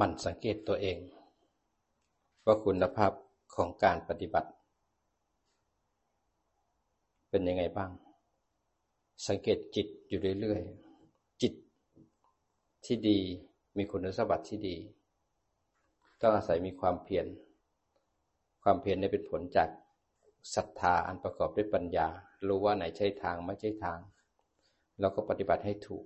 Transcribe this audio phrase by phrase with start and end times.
[0.00, 0.98] มันสังเกตตัวเอง
[2.46, 3.12] ว่าคุณภาพ
[3.54, 4.50] ของการปฏิบัติ
[7.30, 7.90] เป็นยังไงบ้าง
[9.26, 11.52] สังเกตจิตอยู่เรื่อยๆ จิต
[12.86, 13.18] ที่ดี
[13.76, 14.76] มีคุณสมบัติที่ดี
[16.20, 17.26] ต้องอาศัยมีความเพียร
[18.62, 19.68] ความเพียรนี้เป็นผลจาก
[20.54, 22.08] ศรัทธาอันประกอบด้วยปัญญา
[22.46, 23.98] รู้ว่าไหนใช่ทางไม่ใช่ทาง
[25.00, 26.04] แล้วก็ปฏิบัติให้ถูก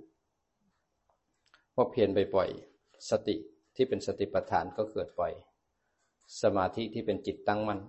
[1.75, 3.37] พอเพียรบ่อยๆสติ
[3.77, 5.33] ที่เป็นสติปัฏฐานก็เกิดบ่อย
[6.43, 7.81] สมาธิที่เป็นจิตตั้งมั่น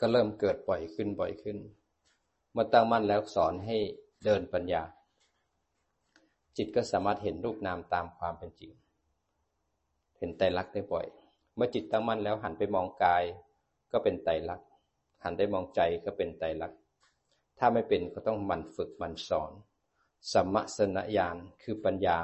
[0.00, 1.58] ก็เริ่มเกิดบ่อยขึ้นบ่อยขึ้น
[2.52, 3.76] เมื่อตั้งมั่นแล้วสอนให้
[4.24, 4.82] เดินปัญญา
[6.56, 8.72] จิตก็สามารถเห็นรูปนามตามความเป็นจริง
[10.18, 11.06] เห็นไตรลักษณ์ได้บ่อย
[11.56, 13.22] เมื่อจิตตั้งมั่นแล้วหันไปมองกาย
[13.92, 14.68] ก็เป็นไตรลักษณ์
[15.24, 16.78] หันได้มองใจก็เป็นไตรลักษณ์
[17.58, 19.52] ถ้าไม่เป็นก็ต้องมันฝึกมันสอน
[20.32, 22.20] สัมมสนญาณคือปัญญา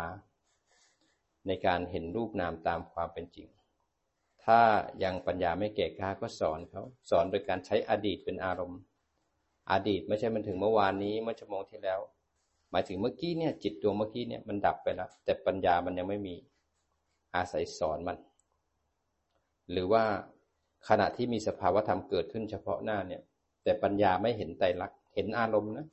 [1.47, 3.49] ในการเห็นรูปนามตามความเป็นจริง
[4.45, 4.61] ถ้า
[5.05, 8.81] ยังปัญญาไม่เก่กล้าก็สอนเขาสอนโดยการใช้อดีตเป็นอารมณ์
[9.73, 12.01] อดีตไม่ใช่มันถึงเมื่อวานนี้เมื่อชั่วโมงที่แล้ว
[12.71, 16.35] หมายถึงเมื่อกี้เนี่ยจิตดวงเมื่อกี้เนี่ยมันดับไปแล้ว แต่ปัญญามันยังไม่มี
[17.35, 18.17] อาศัยสอนมัน
[19.71, 20.03] หรือว่า
[20.89, 23.23] ขณะที่มีสภาวธรรมเกิดขึ้นเฉพาะหน้าเนี่ย
[23.65, 25.87] แต่ปัญญาไม่เห็นไตรลักษณ์เห็นอารมณ์นะ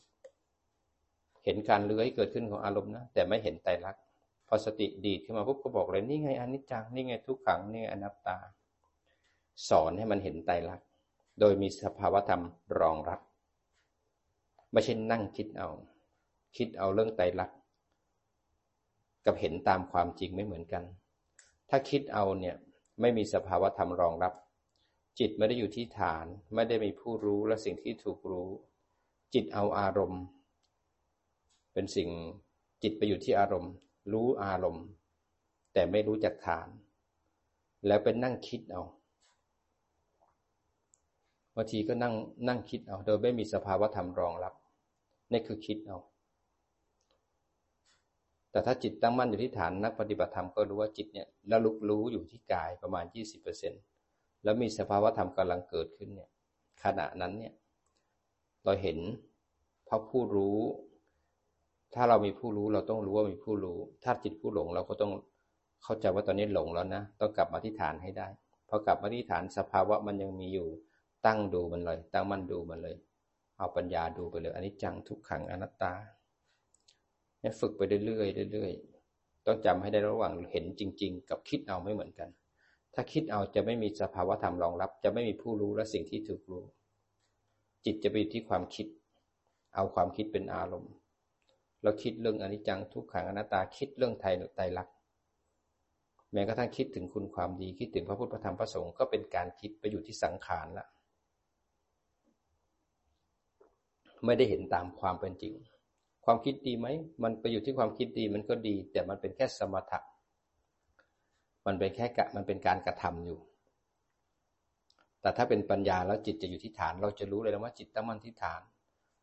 [1.45, 4.01] เห็นการเลื้อยเกิดขึ้นของอารมณ์นะแต่ไม่เห็นไตรลักษณ์
[4.49, 8.37] พอสติดีดขึ้นมาปุ๊บก็บอกเลยนี่ไงอนิจจังนี่ไงทุกขังนี่ไงอนัตตา
[9.69, 10.87] สอนให้มันเห็นไตรลักษณ์
[11.39, 12.43] โดยมีสภาวธรรม
[12.79, 13.19] รองรับ
[14.71, 15.69] ไม่ใช่นั่งคิดเอา
[16.57, 17.57] คิดเอาเรื่องไตรลักษณ์
[19.25, 20.83] กับเห็นตามความจริงไม่เหมือนกัน
[21.69, 22.55] ถ้าคิดเอาเนี่ย
[23.01, 24.33] ไม่มีสภาวธรรมรองรับ
[25.19, 28.49] จิตไม่ได้อยู่ที่ฐาน ไม่ได้มีผู้รู้และสิ่งที่ถูกรู้
[29.33, 30.23] จิตเอาอารมณ์
[31.73, 32.09] เป็นสิ่ง
[32.83, 33.73] จิตไปอยู่ที่อารมณ์
[34.13, 34.87] รู้อารมณ์
[35.73, 36.67] แต่ไม่รู้จักฐาน
[37.87, 38.83] แล้วเป็นนั่งคิดเอา
[41.55, 42.13] บางทีก็นั่ง
[42.47, 44.53] นั่งคิดเอา โดยไม่มีสภาวะธรรมรองรับ
[45.31, 45.97] นี่คือคิดเอา
[48.51, 53.73] แต่ถ้าจิตตั้งมั่นอยู่ที่ฐานนักปฏิบัติธรรมก็รู้ว่าจิตเนี่ยระลุกรู้อยู่ที่กายประมาณยี่สิบเปอร์เซ็น
[54.43, 56.29] แล้วมีสภาวะธรรมกำลังเกิดขึ้นเนี่ย
[56.83, 57.53] ขณะนั้นเนี่ย
[58.63, 58.97] เราเห็น
[59.87, 60.59] พระผู้รู้
[61.93, 65.11] ถ้าเรามีผู้รู้เราต้องรู้ว่ามีผู้รู้ ถ้าจิตผู้หลงเราก็ต้อง
[65.83, 68.27] เข้าใจว่าตอนนี้หลงแล้วนะ ต้องกลับมาที่ฐานให้ได้
[68.69, 70.67] พอกลับมาที่ฐานสภาวะมันยังมีอยู่
[71.25, 72.95] ตั้งดูมันเลย ตั้งมันดูมันเลย
[73.57, 75.93] เอาปัญญาดูไปเลยอันนี้จังทุกขังอนัตตา
[77.39, 82.29] เนี่ยฝึกไปเรื่อยๆเรื่อยๆต้องจำให้ได้ระหว่างเห็นจริง ๆ กับคิดเอาไม่เหมือนกัน
[82.93, 86.63] ถ้าคิดเอาจะไม่มีสภาวะธรรมรองรับ จะไม่มีผู้รู้และสิ่งที่ถูกรู้
[87.85, 88.87] จิตจะไปอยู่ที่ความคิด
[89.75, 90.93] เอาความคิดเป็นอารมณ์
[91.83, 94.95] เราคิดเรื่องอนิจจังทุกขังอนัตตาคิดเรื่องไทยไตรลักษณ์
[96.33, 100.85] แม้กระทั่งคิดถึงคุณความดีคิดถึงพระพุทธธรรมพระสงฆ์ก็เป็นการคิดไปอยู่ที่สังขารละ
[104.25, 105.53] ไม่ได้เห็นตามความเป็นจริง
[106.25, 106.87] ความคิดดีไหม
[107.23, 109.99] มันไปอยู่ที่ความคิดดีมันก็ดี แต่มันเป็นแค่สมถะ
[111.65, 113.39] มันเป็นแค่กะมันเป็นการกระทำอยู่
[115.21, 118.61] แต่ถ้าเป็นปัญญาแล้วจิตจะอยู่ที่ฐาน เราจะรู้เลยนะว่าจิตตั้งมั่นที่ฐาน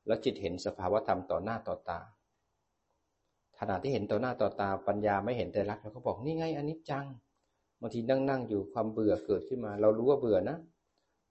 [0.07, 2.01] แล้วจิตเห็นสภาวธรรมต่อหน้าต่อตา
[3.61, 7.07] ขณะที่เห็นต่อหน้าต่อตาปัญญาไม่เห็นแต่รักเราก็บอกนี่ไงอันนี้จัง
[7.81, 10.57] บางทีนั่งนั่งอยู่ความเบื่อเกิดขึ้นมา เรารู้ว่าเบื่อนะ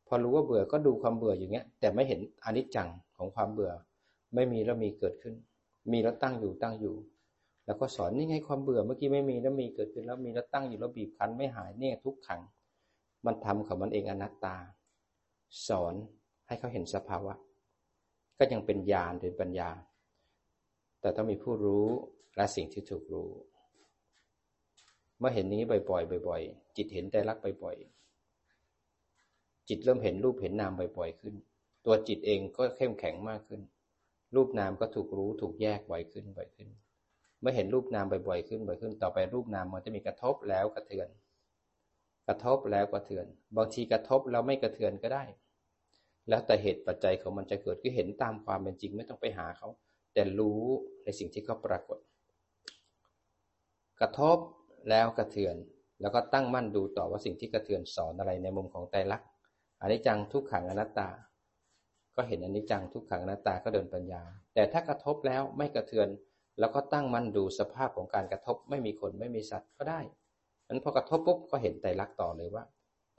[0.07, 3.71] พอรู้ว่าเบื่อก็ดูความเบื่ออย่างเงี้ย แต่ไม่เห็นอนิจจังของความเบื่อ
[4.35, 5.35] ไม่มีแล้วมีเกิดขึ้น
[5.91, 6.95] มีแล้วตั้งอยู่ตั้งอยู่
[7.65, 12.41] แล้วก็สอนนี่ไงความเบื่อเมื่อกี้ไม่มีแล้วมีเกิดขึ้นแล้วมีแล้วตั้งอยู่แล้วบีบคั้นไม่หายเนี่ยทุกขัง
[13.25, 14.55] มันทำของมันเองอนัตตา
[15.67, 15.93] สอน
[16.47, 17.33] ให้เขาเห็นสภาวะ
[18.37, 19.69] ก็ยังเป็นญาณเป็นปัญญา
[21.05, 21.85] แต่ต้องมีผู้รู้
[22.35, 23.29] และสิ่งที่ถูกรู้
[25.19, 31.33] เมื่อเห็นนี้บ่อยๆบ่อยๆจิตเห็นใจรักบ่อยๆจิตเริ่มเห็นรูปเห็นนามบ่อยๆขึ้น
[31.85, 33.61] ตัวจิตเองก็เข้มแข็งมากขึ้น
[34.35, 36.69] รูปนามก็ถูกรู้ถูกแยกบ่อยขึ้นบ่อยขึ้น
[37.39, 41.07] เมื่อเห็นรูปนามบ่อยๆขึ้นบ่อยขึ้น ต่อไปรูปนามมันจะมีกระทบแล้วกระเทือน
[42.27, 43.25] กระทบแล้วกระเทือน
[43.57, 45.23] บางทีกระทบแล้วไม่กระเทือนก็ได้
[46.29, 49.69] แล้วแต่เหตุปัจจัยของมันจะเกิดก็เห็นตามความเป็นจริงไม่ต้องไปหาเขา
[50.15, 50.61] แต่รู้
[51.03, 51.99] ในสิ่งที่เขาปรากฏ
[53.99, 54.37] กระทบ
[54.89, 55.55] แล้วกระเทือน
[56.01, 59.29] แล้วก็ตั้งมั่นดูต่อว่าสิ่งที่กระเทือนสอนอะไรในมุมของไตรลักษณ์
[59.81, 61.09] อันนี้จังทุกขังอนัตตา
[62.15, 64.23] ก็เห็นอนิจจังทุกขังหน้าตาก็เดินปัญญา
[64.53, 66.07] แต่ถ้ากระทบแล้วไม่กระเทือน
[66.59, 69.99] แล้วก็ตั้งมั่นดูสภาพของการกระทบไม่มีคนไม่มีสัตว์ก็ได้
[70.67, 72.63] นั้นพอกระทบปุ๊บก็เห็นไตรลักษณ์ต่อเลยว่า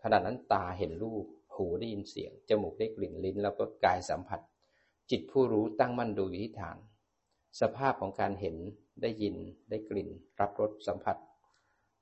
[0.03, 1.25] ขณะนั้นตาเห็นรูป
[1.57, 4.41] หูได้ยินเสียง จมูกได้กลิ่น ลิ้น แล้วก็กายสัมผัส
[5.11, 6.79] จิตผู้รู้ตั้งมั่นดูอยู่ที่ฐาน
[7.61, 8.57] สภาพของการเห็น
[9.03, 9.37] ได้ยิน
[9.71, 10.09] ได้กลิ่น
[10.41, 11.17] รับรสสัมผัส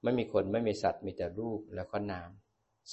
[0.02, 2.30] ไม่มีคนไม่มีสัตว์มีแต่รูปแล้วก็นาม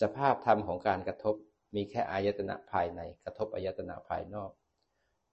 [0.01, 1.35] สภาพธรรมของการกระทบ
[1.75, 4.51] มีแค่อายตนะภายในกระทบอายตนะภายนอก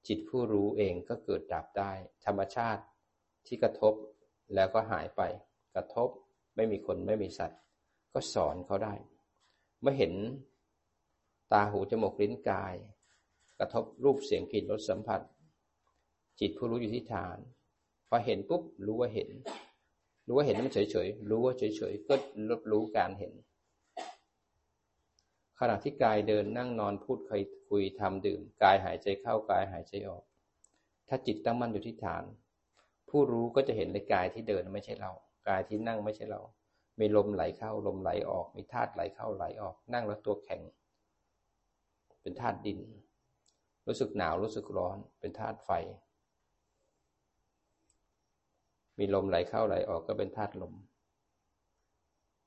[0.07, 1.93] จิตผู้รู้เองก็เกิดดับได้
[2.27, 2.83] ธรรมชาติ
[3.47, 3.95] ที่กระทบ
[4.55, 5.23] แล้วก็หายไป
[5.75, 6.09] กระทบ
[6.57, 7.61] ไม่มีคนไม่มีสัตว์
[8.13, 8.95] ก็สอนเขาได้
[9.81, 10.13] เมื่อเห็น
[11.53, 12.75] ตาหูจมูกลิ้นกาย
[13.59, 15.21] กระทบรูปเสียงกลิ่นรสสัมผัส
[16.41, 17.39] จิตผู้รู้อยู่ที่ฐาน
[18.09, 19.29] พอเห็นปุ๊บรู้ว่าเห็น
[20.27, 22.15] รู้ว่าเห็นมันเฉยๆรู้ว่าเฉยๆก็
[22.51, 23.33] รับรู้การเห็น
[25.61, 30.23] ขณะที่กายเดินนั่งนอนพูดคุยคุยทำดื่ม กายหายใจเข้ากายหายใจออก
[31.09, 32.25] ถ้าจิตตั้งมั่นอยู่ที่ฐาน
[33.11, 35.13] ผู้รู้ก็จะเห็นในกายที่เดินไม่ใช่เรา
[35.49, 36.41] กายที่นั่งไม่ใช่เรา
[37.01, 40.61] มีลมไหลเข้าลมไหลออก มีธาตุไหลเข้าไหลออก นั่งแล้วตัวแข็ง
[42.23, 42.79] เป็นธาตุดิน
[43.89, 45.71] รู้สึกหนาวรู้สึกร้อนเป็นธาตุไฟ
[48.99, 50.75] มีลมไหลเข้าไหลออกก็เป็นธาตุลม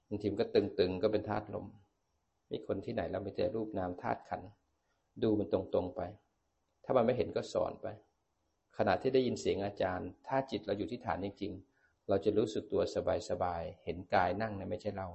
[0.08, 1.66] บางทีมก็ตึงๆก็เป็นธาตุลม
[2.52, 4.42] มีคนที่ไหนเราไปเจอรูปนามธาตุขัน
[5.24, 6.02] ดูมันตรงๆไป
[6.84, 7.88] ถ้ามันไม่เห็นก็สอนไป
[8.78, 12.82] ขณะที่ได้ยินเสียงอาจารย์ ถ้าจิตเราอยู่ที่ฐานจริงๆ เราจะรู้สึกตัว
[13.30, 15.08] สบายๆ เห็นกายนั่งเนี่ยไม่ใช่เรา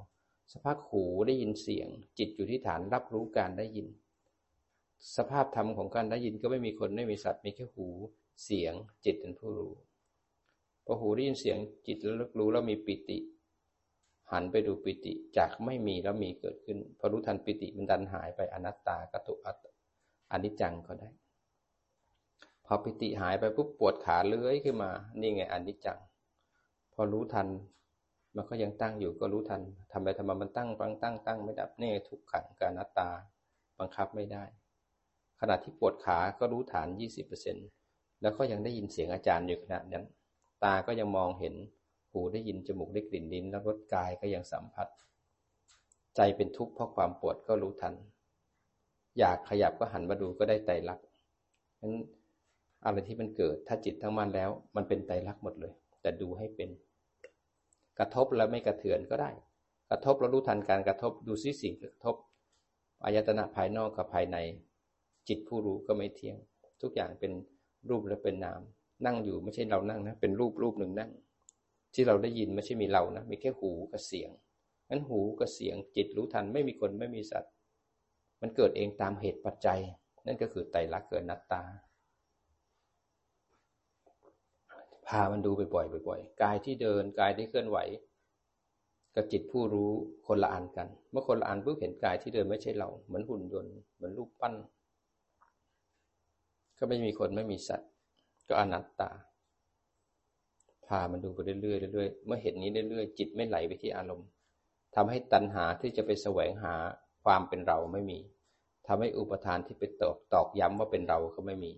[0.52, 1.88] สภาพหูได้ยินเสียง
[2.19, 3.87] จิตอยู่ที่ฐานรับรู้การได้ยิน
[5.16, 7.88] สภาพธรรมของการได้ยินก็ไม่มีคนไม่มีสัตว์มีแค่หู
[8.44, 9.75] เสียงจิตเป็นผู้รู้
[10.84, 13.19] พอหูได้ยินเสียงจิตแล้วรู้แล้วมีปิติ
[14.32, 19.64] หันไปดูปิติจากไม่มีแล้วมีเกิดขึ้นพอรู้ทันปิติมันดันหายไปอนัตตากตุอัต
[20.32, 21.10] อนิจจังก็ได้
[22.64, 24.90] พอปิติหายไปปุ๊บปวดขาเลื้อยขึ้นมา
[25.20, 25.98] นี่ไงอนิจจัง
[26.94, 27.48] พอรู้ทัน
[28.37, 29.62] มันก็ยังตั้งอยู่ก็รู้ทัน
[29.93, 33.10] ทำไปทำมามันตั้งตั้งตั้งตั้งไม่ดับนี่ทุกขังกานัตตา
[33.78, 34.44] บังคับไม่ได้
[35.40, 37.56] ขณะที่ปวดขาก็รู้ฐานยี่สิบเปอร์เซ็น
[38.22, 40.04] แล้วก็ยังได้ยินเสียงอาจารย์อยู่ขณะนั้น
[40.64, 41.54] ตาก็ยังมองเห็น
[42.10, 44.88] หูได้ยิน จมูกได้กลิ่นลิ้น แล้วรสกายก็ยังสัมผัส
[46.16, 47.94] ใจเป็นทุกข์เพราะความปวดก็รู้ทัน
[49.18, 51.06] อยากขยับก็หันมาดูก็ได้ไตรลักษณ์
[51.80, 51.92] นั้น
[52.84, 55.72] อะไรที่มันเกิด ถ้าจิตทั้งมันแล้ว มันเป็นไตรลักษณ์หมดเลย
[56.02, 56.70] แต่ดูให้เป็น
[57.98, 59.30] กระทบแล้วไม่กระเทือนก็ได้
[59.90, 62.16] กระทบแล้วรู้ทันการกระทบ ดูซิสิ่งกระทบ
[63.04, 64.36] อายตนะภายนอกกับภายใน
[65.28, 66.37] จิตผู้รู้ก็ไม่เที่ยง
[66.82, 67.32] ทุกอย่างเป็น
[67.88, 68.61] รูปและเป็นนาม
[69.06, 71.11] นั่งอยู่ไม่ใช่เรานั่งนะ เป็นรูปรูปหนึ่งนั่ง
[71.94, 74.31] ที่เราได้ยินไม่ใช่มีเรานะ มีแค่หูกับเสียง
[74.90, 77.52] นั้นหูกับเสียงจิตรู้ทันไม่มีคนไม่มีสัตว์
[78.40, 79.81] มันเกิดเองตามเหตุปัจจัย
[80.26, 81.62] นั่นก็คือไตรลักษณ์เกิดนัตตา
[85.06, 87.79] พามันดูบ่อยๆบ่อยๆกายที่เดินกายที่เคลื่อนไหว
[89.14, 89.90] กับจิตผู้รู้
[90.26, 94.55] คนละอันกัน เมื่อคนละอันปุ๊บเห็นกายที่เดินไม่ใช่เรา เหมือนหุ่นยนต์ เหมือนรูปปั้น
[96.78, 97.90] ก็ไม่มีคนไม่มีสัตว์
[98.49, 99.11] ก็อนัตตา
[100.87, 104.28] พามันดูไปเรื่อยๆเรื่อยๆเมื่อเห็นนี้เรื่อยๆจิตไม่ไหลไปที่อารมณ์
[104.94, 106.75] ทำให้ตัณหาที่จะไปแสวงหา
[107.25, 108.19] ความเป็นเราไม่มี
[108.87, 111.73] ทำให้อุปทานที่ไปตอกตอกย้ำว่าเป็นเราก็ไม่มี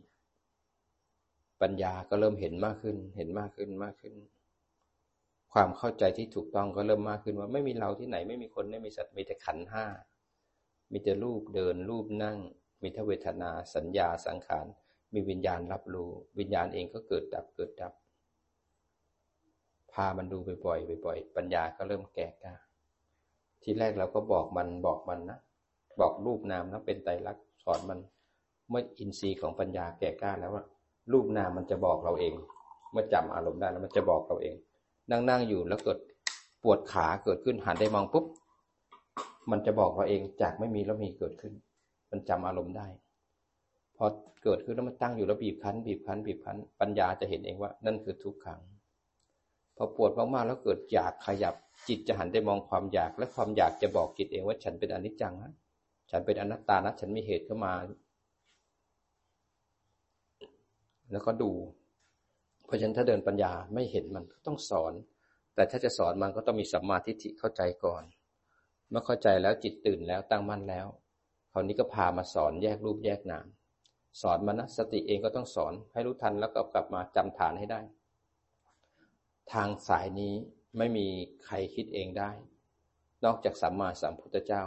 [1.62, 4.14] ปัญญาก็เริ่มเห็นมากขึ้น เห็นมากขึ้นมากขึ้น
[5.52, 9.86] ความเข้าใจที่ถูกต้องก็เริ่มมากขึ้นว่าไม่มีเราที่ไหนไม่มีคนไม่มีสัตว์มีแต่ขันห้า
[10.92, 12.38] มีแต่รูปเดินรูปนั่ง
[12.82, 14.66] มีทเวทนาสัญญาสังขาร
[15.14, 17.92] มีวิญญาณรับรู้ วิญญาณเองก็เกิดดับเกิดดับ
[19.92, 22.54] พามันดูบ่อยๆบ่อยๆปัญญาก็เริ่มแก่กล้า
[23.62, 25.38] ทีแรกเราก็บอกมันบอกมันนะ
[26.00, 27.98] บอกรูปนามนะเป็นไตรลักษณ์สอนมัน
[28.70, 30.64] เมื่ออินทรีย์ของปัญญาแก่กล้าแล้วว่า
[31.12, 32.34] รูปนามมันจะบอกเราเอง
[32.92, 34.56] เมื่อจำอารมณ์ได้แล้วมันจะบอกเราเอง
[35.10, 35.98] นั่งนั่งอยู่แล้วเกิด
[36.62, 38.24] ปวดขาเกิดขึ้นหันได้มองปุ๊บ
[39.50, 41.52] มันจะบอกเราเองจากไม่มีแล้วมีเกิดขึ้น
[42.10, 42.86] มันจำอารมณ์ได้
[43.98, 44.06] พอ
[44.44, 48.60] เกิดขึ้นแล้วมันตั้งอยู่แล้วบีบคั้น บีบคั้น บีบคั้น ปัญญาจะเห็นเองว่า นั่นคือทุกขัง
[49.76, 51.54] พอปวดมากๆแล้วเกิดอยากขยับ
[51.88, 55.52] จิตจะหันได้มองความอยาก และความอยากจะบอกจิตเองว่าฉันเป็นอนิจจังนะ
[56.10, 57.72] ฉันเป็นอนัตตานะฉันมีเหตุเข้ามา
[61.12, 61.52] แล้วก็ดู
[62.66, 64.92] เพราะฉะนั้นถ้าเดินปัญญาไม่เห็นมันก็ต้องสอน
[65.54, 68.02] แต่ถ้าจะสอนมันก็ต้องมีสัมมาทิฏฐิเข้าใจก่อน
[68.90, 70.86] เมื่อเข้าใจแล้วจิตตื่นแล้วตั้งมั่นแล้ว
[71.52, 73.46] คราวนี้ก็พามาสอนแยกรูปแยกนาม
[74.20, 77.80] สอนมานะสติเองก็ต้องสอนให้รู้ทันแล้วก็กลับมาจำฐานให้ได้
[79.52, 80.34] ทางสายนี้
[80.78, 81.06] ไม่มี
[81.44, 82.30] ใครคิดเองได้
[83.24, 84.64] นอกจากสัมมาสัมพุทธเจ้า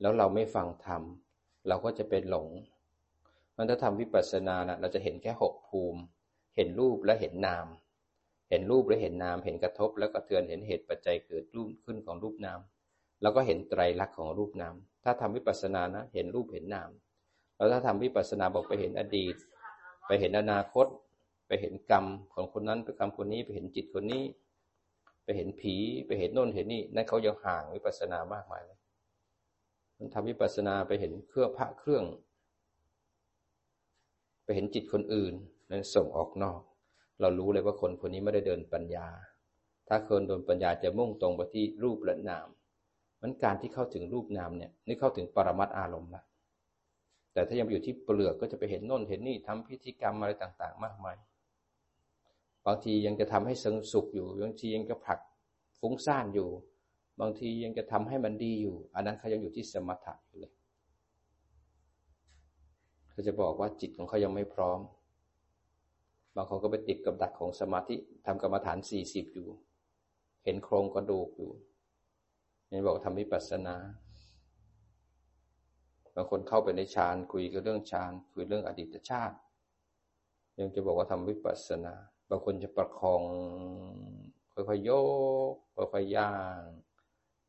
[0.00, 1.02] แล้วเราไม่ฟังธรรม
[1.68, 2.48] เราก็จะเป็นหลง
[3.56, 6.00] มันถ้าทำวิปัสสนานะเราจะเห็นแค่หกภูมิ
[6.56, 7.66] เห็นรูปและเห็นนาม
[8.50, 12.60] เห็นรูปและเห็นนาม เห็นกระทบแล้วก็เตือนเห็นเหตุปัจจัยเกิดรูปขึ้นของรูปนาม
[13.22, 16.90] แล้วก็เห็นไตรลักษณ์ของรูปนาม ถ้าทำวิปัสสนานะ เห็นรูปเห็นนาม
[17.56, 19.34] แล้วถ้าทำวิปัสสนาบอกไปเห็นอดีต
[20.06, 20.86] ไปเห็นอนาคต
[21.46, 24.22] ไปเห็นกรรมของคนนั้นไปกรรมคนนี้ไปเห็นจิตคนนี้
[25.24, 25.74] ไปเห็นผี
[26.06, 28.78] ไปเห็นโน่นเห็นนี่นั่นเขายังห่างวิปัสสนามากมายเลย
[29.98, 32.04] มันทำวิปัสสนาไปเห็นเครื่องพระเครื่อง
[34.44, 35.34] ไปเห็นจิตคนอื่น
[35.70, 36.60] นั้นส่งออกนอก
[37.20, 39.08] เรารู้เลยว่าคนคนนี้ไม่ได้เดินปัญญา
[39.88, 42.48] ถ้าคนโดนปัญญาจะมุ่งตรงไปที่รูปและนาม
[43.20, 46.22] มันการที่เข้าถึงรูปนามเนี่ยนี่เข้าถึงปรมัตอารมณ์ละ
[47.34, 51.16] แต่ถ้ายังไปอยู่ที่เปลือกก็จะไปเห็นน่นเห็นนี่ทำพิธีกรรมอะไรต่างๆ มากมาย
[52.66, 55.18] บางทียังจะทำให้สงสุขอยู่บางทียังจะผลัก
[55.80, 56.48] ฟุ้งซ่านอยู่
[57.20, 60.52] บางทียังจะทำให้มันดีอยู่ อันนั้นเขายังอยู่ที่สมถะอยู่เลย
[63.10, 64.80] เขาจะบอกว่าจิตของเขายังไม่พร้อม
[66.36, 69.48] บางคนก็ไปติดกับดักของสมาธิทำกรรมฐานสี่สิบอยู่
[70.44, 71.52] เห็นโครงกระดูกอยู่
[72.70, 73.76] นี่บอกทำวิปัสสนา
[76.16, 79.36] บางคนเข้าไปในฌานคุยกับเรื่องฌานคุยเรื่องอดีตชาติ
[80.58, 81.94] ยังจะบอกว่าทำวิปัสสนา
[82.30, 83.22] บางคนจะประคอง
[84.54, 84.90] ค่อยๆโย
[85.52, 85.54] ก
[85.92, 86.60] ค่อยๆย่าง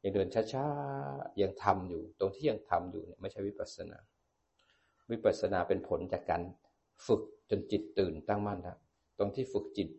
[0.03, 3.97] ยังเดินช้าๆยังทำอยู่ ตรงที่ยังทำอยู่เนี่ยไม่ใช่วิปัสสนา
[5.11, 6.41] วิปัสสนาเป็นผลจากการ
[7.07, 8.77] ฝึกจนจิตตื่นตั้งมั่นแล้ว
[9.17, 9.89] ตรงที่ฝึกจิต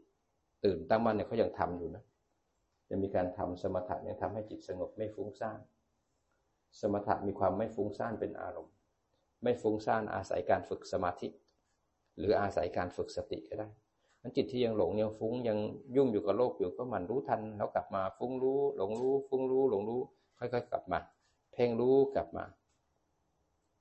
[0.65, 2.05] ตื่นตั้งมั่นเนี่ยเขายังทำอยู่นะ
[2.89, 5.59] จะมีการทำสมถะยังทำให้จิตสงบไม่ฟุ้งซ่าน
[6.81, 8.75] สมถะมีความไม่ฟุ้งซ่านเป็นอารมณ์
[9.43, 11.29] ไม่ฟุ้งซ่านอาศัยการฝึกสมาธิ
[12.19, 13.69] หรืออาศัยการฝึกสติก็ได้
[14.23, 15.59] นั้นจิตที่ยังหลงยังฟุ้งยัง
[15.97, 20.01] ยุ่งอยู่กับโลกอยู่ก็มันรู้ทัน แล้วกลับมาฟุ้งรู้หลงรู้ ฟุ้งรู้หลงรู้
[20.39, 20.99] ค่อยๆ กลับมา
[21.53, 22.45] เพ่งรู้กลับมา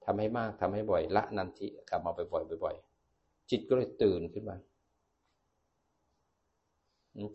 [0.05, 4.57] ทำให้มากทำให้บ่อยละนันทิกลับมาบ่อยๆบ่อยๆจิตก็เลยตื่นขึ้นมา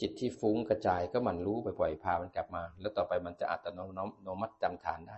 [0.01, 5.10] จิตที่ฟุ้งกระจายก็มันรู้บ่อยๆพามันกลับมา แล้วต่อไปมันจะอัตโนมัติจำฐาน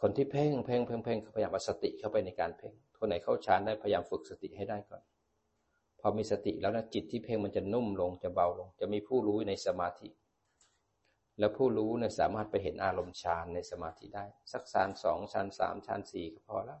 [0.00, 5.02] คนที่เพ่งเพ่งเพ่งเพ่งพยายามเอาสติเข้าไปในการเพ่งคนไหนเข้าฌานได้พยายามฝึกสติให้ได้ก่อน
[6.00, 10.08] พอมีสติแล้วนะจิตที่เพ่งมันจะนุ่มลงจะเบาลง จะมีผู้รู้ในสมาธิ
[11.38, 16.80] แล้วผู้รู้เนี่ยสามารถไปเห็นอารมณ์ฌานในสมาธิได้ สักฌานสองฌานสามฌานสี่ก็พอแล้ว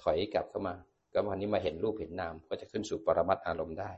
[0.00, 0.74] ถอยกลับเข้ามา
[1.12, 3.90] ก็วันนี้มาเห็นรูปเห็นนามก็จะขึ้นสู่ปรมัตอารมณ์ได้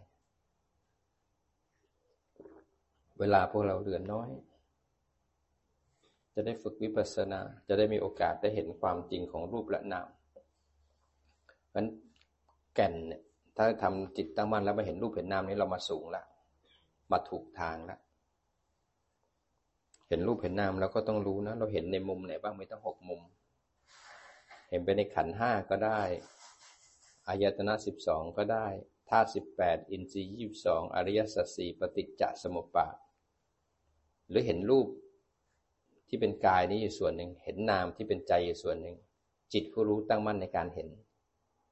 [3.19, 4.31] เวลาพวกเราเหลือน้อย
[6.41, 10.09] จะได้ฝึกวิปัสสนา จะได้มีโอกาสได้เห็นความจริงของรูปและนาม
[11.71, 11.87] เพราะ
[12.75, 13.23] แก่นเนี่ย
[13.57, 16.27] ถ้าทำจิตตั้งมั่นแล้วมาเห็นรูปเห็นนามนี้เรามาสูงล้ว
[17.13, 18.01] มาถูกทางล้ว
[20.09, 23.23] เห็นรูปเห็นนามเราก็ต้องรู้นะ เราเห็นในมุมไหนบ้างไม่ต้องหกมุม
[24.71, 26.01] เห็นไปในขันห้าก็ได้
[27.29, 28.67] อายตนะสิบสองก็ได้
[29.09, 32.97] ธาตุสิบแปดอินทรีย์ยี่สิบสองอริยสัจสี่ปฏิจจสมุปบาท
[34.29, 34.89] หรือเห็นรูป
[36.09, 38.97] ที่เป็นกายนี้อยู่ส่วนหนึ่ง เห็นนามที่เป็นใจอยู่ส่วนหนึ่ง
[39.53, 40.89] จิตผู้รู้ตั้งมั่นในการเห็น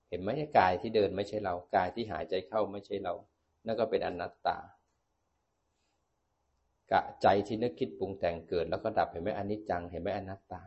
[0.08, 0.28] เห็นไหม
[0.58, 3.14] กายที่เดินไม่ใช่เรา กายที่หายใจเข้าไม่ใช่เรา
[3.66, 4.58] นั่นก็เป็นอนัตตา
[6.92, 10.62] กะใจที่นึกคิดปรุงแต่งเกิดแล้วก็ดับเห็นไหมอนิจจัง เห็นไหมอนัตตา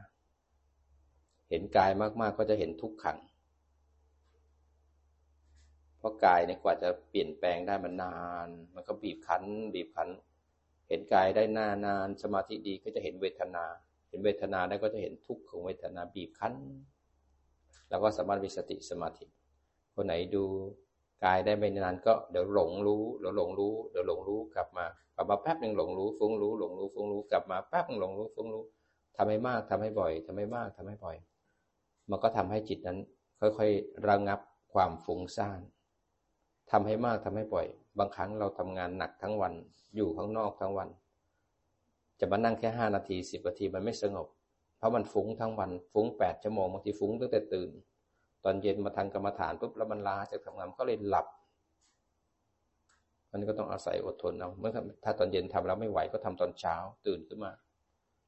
[1.50, 3.20] เห็นกายมากๆก็จะเห็นทุกขัง
[5.98, 9.44] เพราะกายเนี่ยกว่าจะเปลี่ยนแปลงได้มันนาน มันก็บีบคั้น
[9.76, 10.10] บีบคั้น
[10.90, 13.66] เห็นกายได้นานานสมาธิดีก็จะเห็นเวทนา
[14.10, 16.54] เห็นเวทนาได้ก็จะเห็นทุกข์ของเวทนาบีบคั้น
[17.90, 19.26] แล้วก็สามารถมีสติสมาธิ
[19.96, 20.44] คนไหนดู
[21.26, 28.64] กายได้ไม่นานก็เดี๋ยวหลงรู้เดี๋ยวหลงรู้เดี๋ยวหลงรู้กลับมากลับมาแป๊บหนึ่งหลงรู้ฟุ้งรู้หลงรู้ฟุ้งรู้กลับมาแป๊บหนึ่งหลงรู้ฟุ้งรู้
[29.18, 31.18] ทำให้มากทำให้บ่อยทำให้มากทำให้บ่อย
[32.10, 32.98] มันก็ทำให้จิตนั้น
[33.40, 34.40] ค่อยๆระงับ
[34.74, 35.60] ความฟุ้งซ่าน
[36.72, 37.68] ทำให้มากทำให้บ่อย
[38.00, 39.54] บางครั้งเราทำงานหนักทั้งวัน
[39.96, 40.90] อยู่ข้างนอกทั้งวัน
[42.20, 44.28] จะมานั่งแค่ห้านาทีสิบนาทีมันไม่สงบ
[44.78, 47.70] เพราะมันฟุ้งทั้งวันฟุ้งแปดชั่วโมงบางทีฟุ้งตั้งแต่ตื่น
[48.44, 51.28] ตอนเย็นมาทางกรรมฐานปุ๊บแล้วมันล้าจากทำงานก็เลยหลับ
[53.32, 54.72] มันก็ต้องอาศัยอดทนเอาเมื่อ
[55.04, 57.52] ถ้าตอนเย็นทำแล้วไม่ไหวก็ทำตอนเช้าตื่นขึ้นมา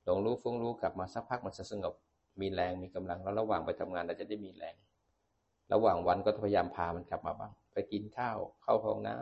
[0.03, 1.93] หลงรู้ฟุ้งรู้กลับมาสักพักมันจะสงบ
[2.41, 4.75] มีแรงมีกำลังแล้วระหว่างไปทำงานเราจะได้มีแรง
[5.73, 9.17] ระหว่างวันก็พยายามพามันกลับมาบ้าง ไปกินข้าว เข้าห้องน้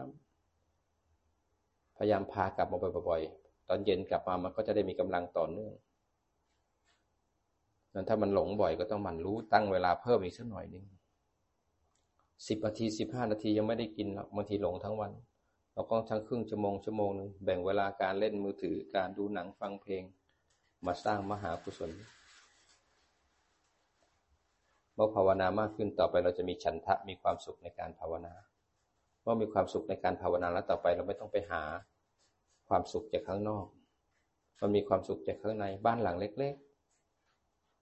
[1.21, 2.77] ำพยายามพากลับมา
[3.09, 5.73] บ่อยๆ ตอนเย็นกลับมามันก็จะได้มีกำลังต่อเนื่อง
[7.93, 10.85] นั้นถ้ามันหลงบ่อยก็ต้องมันรู้ตั้งเวลาเพิ่มอีกสักหน่อยหนึ่ง
[12.47, 15.11] สิบนาทีสิบห้านาทียังไม่ได้กินหรอกบางทีหลงทั้งวัน
[15.73, 20.03] เราก็ทั้งครึ่งชั่วโมงชั่วโมงหนึ่งแบ่งเวลาการเล่นมือถือการดูหนังฟังเพลง
[20.85, 21.91] มาสร้างมหากุศล
[25.01, 28.33] มื่อภาวนามากขึ้นต่อไปเราจะมีฉันทะมีความสุขในการภาวนา
[29.21, 31.61] เมื่อมีความสุขในการภาวนาแล้วต่อไปเราไม่ต้องไปหา
[32.69, 33.65] ความสุขจากข้างนอก
[34.61, 36.53] มันมีความสุขจากข้างในบ้านหลังเล็ก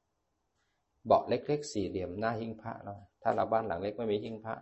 [0.10, 4.56] ๆ เบาะเล็กๆ สี่เหลี่ยมหน้าหิ้งพระเราถ้าเราบ้านหลังเล็กไม่มีหิ้งพระ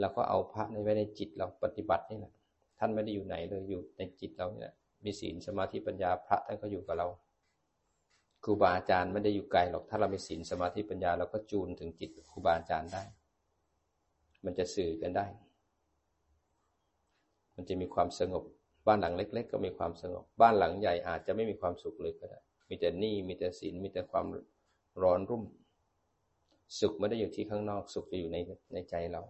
[0.00, 2.32] เราก็เอาพระในไว้ในจิตเราปฏิบัตินี่แหละ
[2.78, 4.72] ท่านไม่ได้อยู่ไหนเลยอยู่ในจิตเราเนี่ย
[5.04, 7.08] มีศีลสมาธิปัญญาพระท่านก็อยู่กับเรา
[8.44, 13.02] ครูบาอาจารย์ไม่ได้อยู่ไกลหรอก ถ้าเรามีศีลสมาธิปัญญาเราก็จูนถึงจิตครูบาอาจารย์ได้
[14.44, 15.26] มันจะสื่อกันได้
[17.56, 18.44] มันจะมีความสงบ
[18.86, 24.26] บ้านหลังเล็ก ๆ ก็มีความสงบ บ้านหลังใหญ่อาจจะไม่มีความสุขเลยก็ได้ มีแต่หนี้ มีแต่ศีล มีแต่ความ
[25.02, 25.42] ร้อนรุ่ม
[26.80, 28.36] สุขไม่ได้อยู่ที่ข้างนอก สุขจะอยู่ใน
[28.72, 29.22] ในใจเรา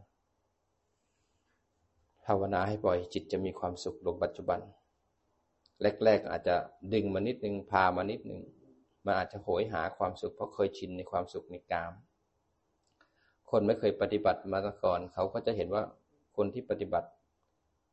[2.27, 4.61] ภาวนาให้บ่อยจิตจะมีความสุขลงปัจจุบัน
[6.05, 6.57] แรกๆอาจจะ
[6.93, 8.41] ดึงมานิดนึง พามานิดนึง
[9.09, 11.93] มันอาจจะโหยหาความสุขเพราะเคยชินในความสุขในกาม
[13.51, 15.83] คนไม่เคยปฏิบัติมาก่อน เขาก็จะเห็นว่า
[16.37, 17.09] คนที่ปฏิบัติ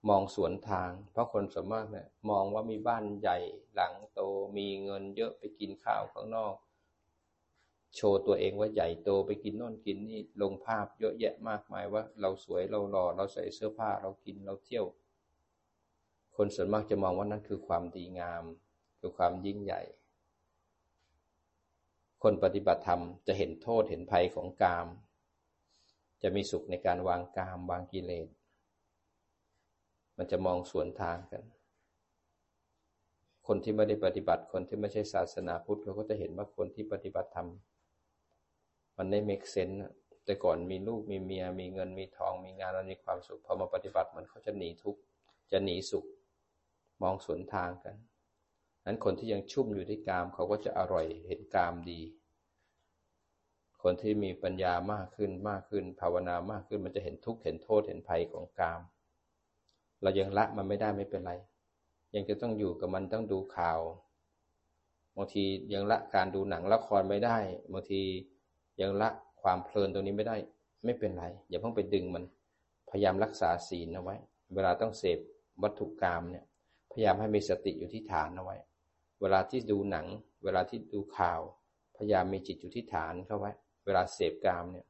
[0.10, 3.38] มองสวนทาง เพราะคนส่วนมากเนี่ยมองว่ามีบ้านใหญ่
[3.76, 4.22] หลังโต
[4.58, 6.56] มีเงินเยอะไปกินข้าวข้างนอก
[7.96, 14.86] โชว์ตัวเองว่าใหญ่โตไปกินน่นกินนี่ลงภาพเยอะแยะมากมายว่า เราสวยเราหล่อเราใส่เสื้อผ้าเรากินเราเที่ยว
[16.36, 18.44] คนส่วนมากจะมองว่านั่นคือความดีงาม
[19.00, 19.82] คือความยิ่งใหญ่
[22.30, 24.88] คนปฏิบัติธรรมจะเห็นโทษเห็นภัยของกาม
[26.24, 28.28] จะมีสุขในการวางกามวางกิเลส
[30.18, 31.44] มันจะมองสวนทางกัน
[33.48, 37.50] คนที่ไม่ได้ปฏิบัติคนที่ไม่ใช่ศาสนาพุทธเขาก็จะเห็นว่าคนที่ปฏิบัติธรรม
[38.98, 39.70] มันไม่เมกเซน
[40.26, 45.00] แต่ก่อนมีลูกมีเมีย มีเงินมีทองมีงานแล้วมีความสุขพอมาปฏิบัติมันเขาจะหนีทุกข์
[45.52, 46.06] จะหนีสุข
[47.02, 47.96] มองสวนทางกัน
[48.86, 52.02] นั้นคนที่ยังชุ่มอยู่ที่กาม เขาก็จะอร่อยเห็นกามดี
[53.82, 58.82] คนที่มีปัญญามากขึ้นมากขึ้น ภาวนามากขึ้นมันจะเห็นทุกข์เห็นโทษเห็นภัยของกาม
[60.02, 61.34] เรายังละมันไม่ได้ไม่เป็นไร
[62.16, 63.80] ยังจะต้องอยู่กับมันต้องดูข่าว
[65.16, 67.38] บางทียังละการดูหนังละครไม่ได้
[67.74, 68.02] บางที
[68.82, 69.10] ยังละ
[69.42, 70.38] ความเพลินตรงนี้ไม่ได้
[70.86, 72.24] ไม่เป็นไร อย่าเพิ่งไปดึงมัน
[72.90, 74.16] พยายามรักษาศีลเอาไว้
[74.54, 75.20] เวลาต้องเสพ
[75.64, 76.46] วัตถุกรรมเนี่ย
[76.92, 78.58] พยายามให้มีสติอยู่ที่ฐานเอาไว้
[79.26, 80.08] วลาที่ดูหนัง
[80.44, 81.42] เวลาที่ดูข่าว
[81.98, 83.52] พยายามมีจิตอยู่ที่ฐานเข้าไว้
[83.86, 84.86] เวลาเสพกามเนี่ย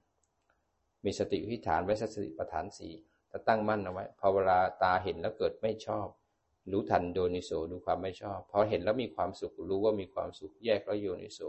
[1.06, 2.94] มีสติอยู่ที่ฐานไว้สติปัฏฐานสี่
[3.30, 6.08] ถ้าตั้งมั่นเอาไว้ พอเวลาตาเห็นแล้วเกิดไม่ชอบ
[6.72, 11.40] รู้ทันโดนิโสดูความไม่ชอบ พอเห็นแล้วมีความสุขรู้ว่ามีความสุขแยกแล้วโยนิโส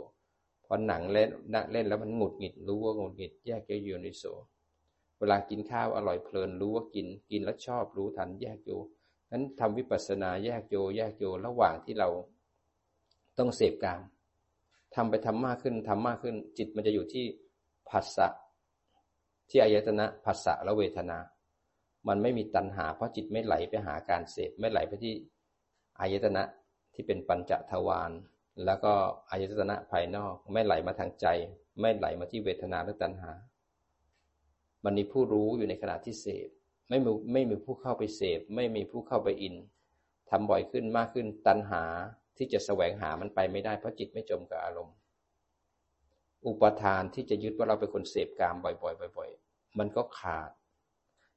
[0.65, 1.29] พอหนังเล่น
[1.73, 4.25] เล่นแล้วมันหงุดหงิดรู้ว่าหงุดหงิดแยกแล้วโยนิโส
[5.19, 8.71] เวลากินข้าวอร่อยเพลินรู้ว่ากินกินแล้วชอบรู้ทันแยกโย
[9.31, 12.09] นั้นทำวิปัสสนาแยกโยแยกโยระหว่างที่เรา
[13.39, 14.01] ต้องเสพกาม
[14.95, 17.25] ทำไปทำมากขึ้นทำมากขึ้น จิตมันจะอยู่ที่
[17.91, 18.29] ผัสสะ
[19.51, 21.19] ที่อายตนะผัสสะและเวทนา
[22.09, 25.15] มันไม่มีตัณหา เพราะจิตไม่ไหลไปหาการเสพไม่ไหลไปที่
[26.01, 26.43] อายตนะ
[26.95, 28.11] ที่เป็นปัญจทวาร
[28.65, 28.93] แล้วก็
[29.31, 31.27] อายตนะภายนอก ไม่ไหลมาทางใจ
[31.81, 33.33] ไม่ไหลมาที่เวทนาหรือตัณหา
[34.85, 36.49] มันมีผู้รู้อยู่ในขณะที่เสพ
[36.89, 39.55] ไม่มีไม่มีผู้เข้าไปเสพ ไม่มีผู้เข้าไปอิน
[40.31, 41.85] ทำบ่อยขึ้นมากขึ้นตัณหา
[42.37, 44.97] ที่จะแสวงหามันไปไม่ได้เพราะจิตไม่จมกับอารมณ์
[46.47, 50.51] อุปทานที่จะยึดว่าเราเป็นคนเสพกามบ่อยๆบ่อย ๆ มันก็ขาด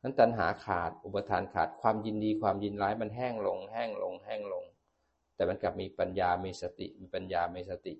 [0.02, 4.64] นั้นตัณหาขาดอุปทานขาดความยินดีความยินร้ายมันแห้งลง แห้งลง แห้งลง
[5.36, 7.94] แต่มันกลับมีปัญญา มีสติ มีปัญญา มีสติ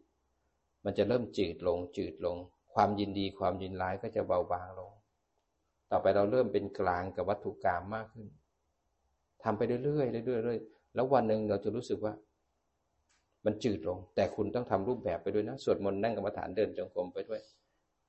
[0.86, 2.38] มันจะเริ่มจืดลง จืดลง
[2.74, 4.92] ความยินดีความยินร้ายก็จะเบาบางลง
[5.92, 8.28] ต่อไปเราเริ่มเป็นกลางกับวัตถุกรรมมากขึ้น
[9.44, 12.14] ทำไปเรื่อยๆเรื่อยๆแล้ววันหนึ่งเราจะรู้สึกว่า
[13.46, 17.40] มันจืดลง แต่คุณต้องทำรูปแบบไปด้วยนะสวดมนต์นั่งกรรมฐานเดินจงกรมไปด้วย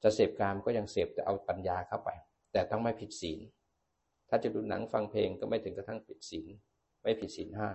[0.03, 2.11] จะเสพกามก็ยังเสพแต่เอาปัญญาเข้าไป
[2.53, 3.40] แต่ต้องไม่ผิดศีล
[4.29, 6.49] ถ้าจะดูหนังฟังเพลงก็ไม่ถึงกระทั่งผิดศีล
[7.03, 7.69] ไม่ผิดศีลห้า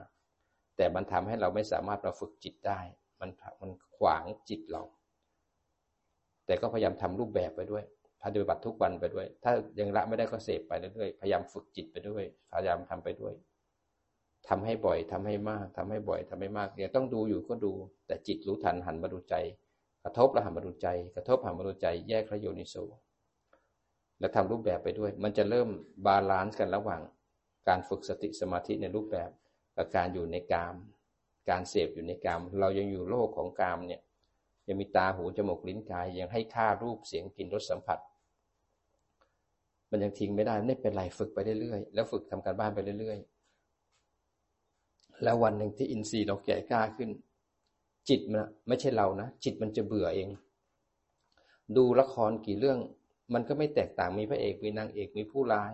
[0.78, 2.80] แต่มันทำให้เราไม่สามารถเราฝึกจิตได้
[3.20, 3.30] มัน
[3.62, 4.84] มันขวางจิตเรา
[6.46, 7.84] แต่ก็พยายามทำรูปแบบไปด้วย
[8.24, 13.34] ปฏิบัติทุกวันไปด้วย ถ้ายังละไม่ได้ก็เสพไปเรื่อยๆพยายามฝึกจิตไปด้วย พยายามทำไปด้วย
[14.49, 17.71] ทำให้บ่อยทำให้มากทำให้บ่อยทำให้มากเดี๋ยวต้องดูอยู่ก็ดู
[18.08, 19.36] แต่จิตรู้ทันหันมาดูใจ
[20.03, 22.75] กระทบแล้วหันมาดูใจ กระทบหันมาดูใจแยกพระโยนิโส
[24.19, 25.69] และทำรูปแบบไปด้วย มันจะเริ่ม
[26.06, 27.01] balance กันระหว่าง
[27.67, 29.29] การฝึกสติสมาธิในรูปแบบ
[29.77, 30.75] กับการอยู่ในกาม
[31.49, 34.01] การเสพอยู่ในกาม เรายังอยู่โลกของกามเนี่ย
[34.67, 37.99] ยังมีตาหูจมูกลิ้นกายยังให้ค่ารูปเสียงกลิ่นรสสัมผัส
[39.91, 43.35] มันยังทิ้งไม่ได้ไม่เป็นไรฝึกไปเรื่อยๆแล้วฝึกทำการบ้านไปเรื่อยๆ
[45.23, 47.10] แล้ววันหนึ่งที่อินทรีย์เราแก่กล้าขึ้น
[48.10, 50.30] จิตมันไม่ใช่เรานะจิตมันจะเบื่อเอง
[51.78, 52.80] ดูละครกี่เรื่อง
[53.34, 55.73] มันก็ไม่แตกต่างมีพระเอกมีนางเอกมีผู้ร้าย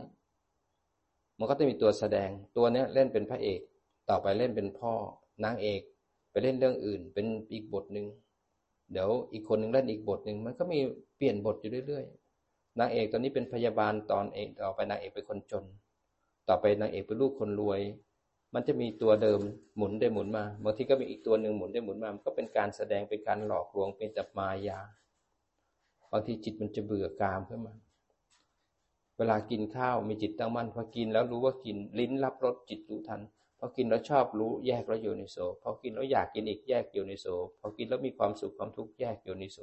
[1.40, 3.60] มันก็จะมีตัวแสดงตัวเนี้ยเล่นเป็นพระเอก
[4.10, 4.94] ต่อไปเล่นเป็นพ่อ
[5.44, 5.82] นางเอก
[6.32, 8.06] ไปเล่นเรื่องอื่น เป็นอีกบทหนึ่ง
[8.92, 10.80] เดี๋ยวอีกคนหนึ่งเล่นอีกบทหนึ่งมันก็มี
[11.18, 15.66] เปลี่ยนบทอยู่เรื่อยๆนางเอกตอนนี้เป็นพยาบาลตอนเอกต่อไปนางเอกเป็นคนจน
[16.50, 17.82] ต่อไปนางเอกเป็นลูกคนรวย
[18.54, 19.40] มันจะมีตัวเดิม
[19.78, 24.80] หมุนได้หมุนมาบางทีก็มีอีกตัวหนึ่งหมุนได้หมุนมามันก็เป็นการแสดงเป็นการหลอกลวงเป็นจับมายา
[26.12, 27.74] บางทีจิตมันจะเบื่อกามขึ้นมา
[29.18, 33.22] เวลากินข้าวมีจิตตั้งมั่นพอกินแล้วรู้ว่ากินลิ้นรับรสจิตรู้ทัน
[33.60, 37.28] พอกินแล้วชอบรู้แยกแล้วอยู่ในโสพอกินแล้วอยากกินอีกแยกอยู่ในโส
[37.60, 39.60] พอกินแล้วมีความสุขความทุกข์แยกอยู่ในโส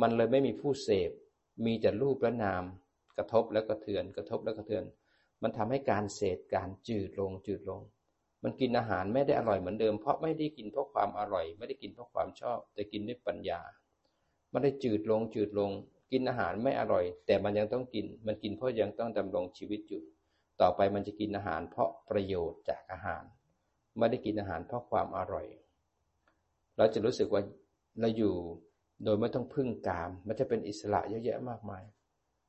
[0.00, 1.10] มันเลยไม่มีผู้เสพ
[1.64, 2.64] มีแต่รูปและนาม
[3.16, 4.84] กระทบแล้วกระเทือน กระทบแล้วกระเทือน
[5.42, 7.80] มันทำให้การเสพการจืดลงจืดลง
[8.42, 13.60] มันกินอาหารไม่ได้อร่อยเหมือนเดิม เพราะไม่ได้กินเพราะความอร่อย ไม่ได้กินเพราะความชอบ แต่กินด้วยปัญญา
[14.52, 15.70] มันได้จืดลงจืดลง
[16.12, 20.02] กินอาหารไม่อร่อย แต่มันยังต้องกิน มันกินเพราะยังต้องดำรงชีวิตอยู่
[20.60, 23.22] ต่อไปมันจะกินอาหารเพราะประโยชน์จากอาหาร
[23.98, 25.46] ไม่ได้กินอาหารเพราะความอร่อย
[26.76, 27.42] เราจะรู้สึกว่า
[28.00, 28.34] เราอยู่
[29.04, 31.84] โดยไม่ต้องพึ่งกาม มันจะเป็นอิสระเยอะแยะมากมาย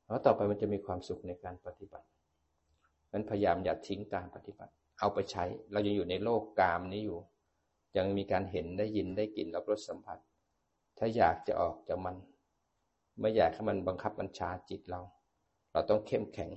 [0.07, 2.07] แล้วต่อไปมันจะมีความสุขในการปฏิบัติ
[3.11, 7.19] นั้นพยายามอย่าทิ้งการปฏิบัติ เอาไปใช้ เรายังอยู่ในโลกกามนี้อยู่
[7.97, 10.19] ยังมีการเห็นได้ยินได้กลิ่นรับรสสัมผัส
[10.97, 12.15] ถ้าอยากจะออกจากมัน
[13.19, 15.01] ไม่อยากให้มันบังคับบัญชาจิตเรา
[15.71, 16.51] เราต้องเข้มแข็ง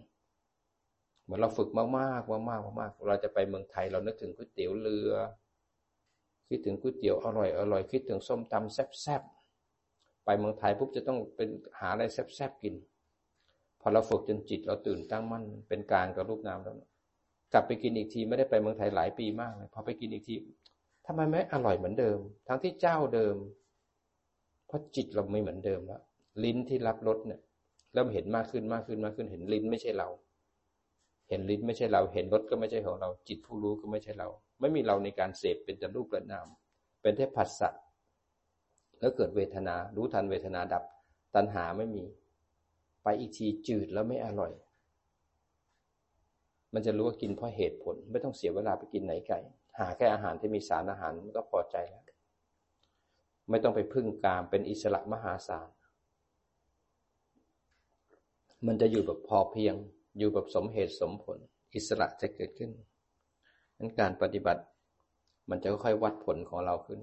[1.23, 5.13] เหมือนเราฝึกมากๆมากๆมากๆเราจะไปเมืองไทยเรานึกถึงก๋วยเตี๋ยวเรือ
[6.49, 9.23] คิดถึงก๋วยเตี๋ยวอร่อยอร่อยคิดถึงส้มตำแซ่บ
[10.25, 12.75] ไปเมืองไทยปุ๊บจะต้องเป็นหาอะไรแซ่บๆกิน
[13.81, 16.77] พอเราฝึกจนจิตเราตื่นตั้งมั่นเป็นกลางกับรูปนามแล้ว
[17.53, 20.35] กลับไปกินอีกทีไม่ได้ไปเมืองไทยหลายปีมากเลยพอไปกินอีกที
[21.07, 23.37] ทำไมไม่อร่อยเหมือนเดิม ทั้งที่เจ้าเดิม
[24.67, 26.03] เพราะจิตเราไม่เหมือนเดิมแล้ว
[26.45, 27.41] ลิ้นที่รับรสเนี่ย
[27.95, 30.09] เริ่มเห็นมากขึ้นมากขึ้นมากขึ้น เห็นลิ้นไม่ใช่เรา
[31.29, 34.29] เห็นลิ้นไม่ใช่เรา เห็นรสก็ไม่ใช่ของเรา จิตผู้รู้ก็ไม่ใช่เรา
[34.61, 36.47] ไม่มีเราในการเสพเป็นแต่รูปและนาม
[37.03, 37.71] เป็นแค่ผัสสะ
[39.01, 40.85] แล้วเกิดเวทนา รู้ทันเวทนาดับ
[41.35, 42.05] ตัณหาไม่มี
[43.03, 44.53] ไปอีกทีจืดแล้วไม่อร่อย
[46.75, 49.39] มันจะรู้ว่ากินเพราะเหตุผล ไม่ต้องเสียเวลาไปกินไหนไก่
[49.79, 52.05] หาแค่อาหารที่มีสารอาหารก็พอใจแล้ว
[53.51, 55.69] ไม่ต้องไปพึ่งกามเป็นอิสระมหาศาล
[58.67, 59.75] มันจะอยู่แบบพอเพียง
[60.19, 61.39] อยู่แบบสมเหตุสมผล
[61.75, 62.71] อิสระจะเกิดขึ้น
[63.79, 64.63] นั้นการปฏิบัติ
[65.51, 67.01] มันจะค่อยวัดผลของเราขึ้น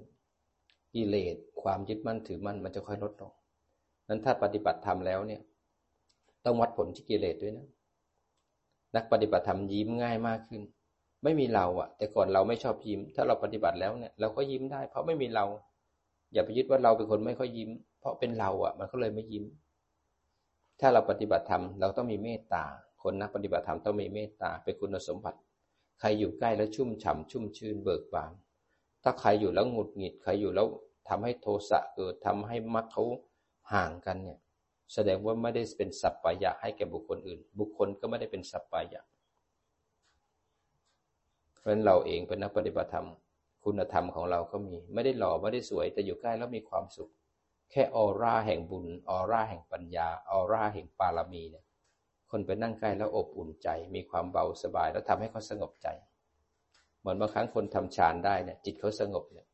[0.94, 3.32] กิเลสความยึดมั่นถือมั่นมันจะค่อยลดลง
[4.08, 5.42] นั้นถ้าปฏิบัติธรรมแล้วเนี่ย
[6.44, 7.66] ต้องวัดผลที่กิเลสด้วยนะ
[8.96, 10.62] นักปฏิบัติธรรมยิ้มง่ายมากขึ้น
[11.24, 15.44] ไม่มีเราอะแต่ก่อนเราไม่ชอบยิ้ม ถ้าเราปฏิบัติแล้วเนี่ยเราก็ยิ้มได้ เพราะไม่มีเรา
[16.32, 19.44] อย่าไปยึดว่าเราเป็นคนไม่ค่อยยิ้ม เพราะเป็นเราอะมันก็เลยไม่ยิ้ม
[20.80, 22.64] ถ้าเราปฏิบัติธรรมเราต้องมีเมตตา
[23.02, 25.38] คนนักปฏิบัติธรรมต้องมีเมตตาเป็นคุณสมบัติ
[26.00, 28.32] ใครอยู่ใกล้แล้วชุ่มฉ่าชุ่มชื่นเบิกบาน
[29.02, 30.66] ถ้าใครอยู่แล้วหงุดหงิดใครอยู่แล้ว
[31.08, 33.04] ทำให้โทสะเกิดทำให้มักเขา
[33.72, 34.38] ห่างกันเนี่ย
[34.94, 39.00] แสดงว่าไม่ได้เป็นสัพพายะให้แก่บุคคลอื่น บุคคลก็ไม่ได้เป็นสัพพายะ
[41.58, 43.06] เพราะฉะนั้นเราเองเป็นนักปฏิบัติธรรม
[43.64, 47.10] คุณธรรมของเราก็มี ไม่ได้หล่อไม่ได้สวย แต่อยู่ใกล้แล้วมีความสุข
[47.70, 51.64] แค่ออร่าแห่งบุญ ออร่าแห่งปัญญา ออร่าแห่งปารมีเนี่ย
[52.30, 55.88] คนไปนั่งใกล้แล้วอบอุ่นใจ มีความเบาสบายแล้วทำให้เขาสงบใจ
[57.00, 59.46] เหมือนบางครั้งคนทำฌานได้เนี่ยจิตเขาสงบเนี่ย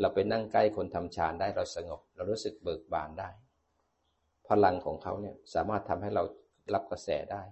[0.00, 3.28] เราไปนั่งใกล้คนทำฌานได้เราสงบ เรารู้สึกเบิกบานได้
[4.50, 6.22] พลังของเขาเนี่ยสามารถทำให้เรา
[6.74, 7.42] รับกระแสได้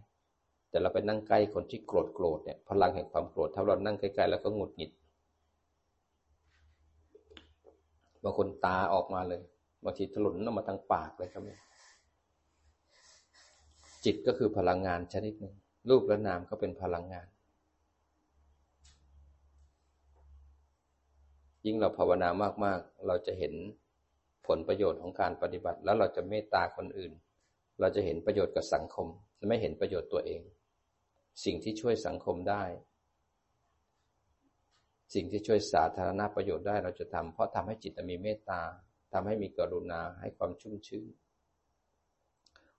[0.71, 4.91] แต่เราไปนั่งใกล้คนที่โกรธโกรธเนี่ยพลังแห่งความโกรธถ้าเรานั่งใกล้ๆแล้วก็หงุดหงิด
[8.23, 9.43] บางคนตาออกมาเลย
[9.85, 11.43] บางทีถลุนออกมาทางปากเลยครับ
[14.05, 15.55] จิตก็คือพลังงานชนิดหนึ่ง
[15.89, 17.27] รูปและนามก็เป็นพลังงาน
[21.65, 22.29] ยิ่งเราภาวนา
[22.65, 23.55] มากๆ เราจะเห็น
[24.47, 27.13] ผลประโยชน์ของการปฏิบัติ แล้วเราจะเมตตาคนอื่น
[27.81, 29.07] เราจะเห็นประโยชน์กับสังคม
[29.49, 30.43] ไม่เห็นประโยชน์ตัวเอง
[31.45, 32.63] สิ่งที่ช่วยสังคมได้
[35.15, 38.61] สิ่งที่ช่วยสาธารณประโยชน์ได้เราจะทำเพราะทำให้จิตมีเมตตา
[39.13, 41.07] ทำให้มีกรุณาให้ความชุ่มชื้น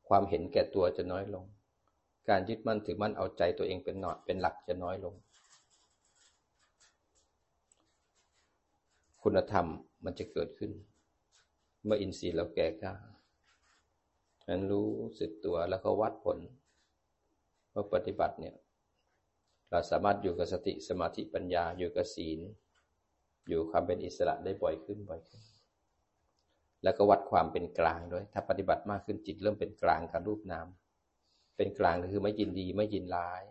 [0.08, 1.46] ความเห็นแก่ตัวจะน้อยลง
[2.30, 5.14] การยึดมั่นถือมั่นเอาใจตัวเองเป็นหนอดเป็นหลักจะน้อยลง
[9.22, 9.66] คุณธรรม
[10.06, 10.72] มันจะเกิดขึ้น
[11.86, 12.94] เมื่ออินทรีย์เราแก่กล้า
[14.50, 16.38] นั้นรู้สึกตัวแล้วก็วัดผล
[17.74, 18.56] ว่าปฏิบัติเนี่ย
[19.72, 22.40] เราสามารถอยู่กับสติสมาธิปัญญาอยู่กับศีล
[23.48, 25.42] อยู่ความเป็นอิสระได้บ่อยขึ้นบ่อยขึ้น
[26.84, 30.68] แล้วก็วัดความเป็นกลางด้วย ถ้าปฏิบัติมากขึ้นจิตเริ่มเป็นกลางกับรูปนาม
[31.58, 33.44] เป็นกลางคือไม่ยินดีไม่ยินร้าย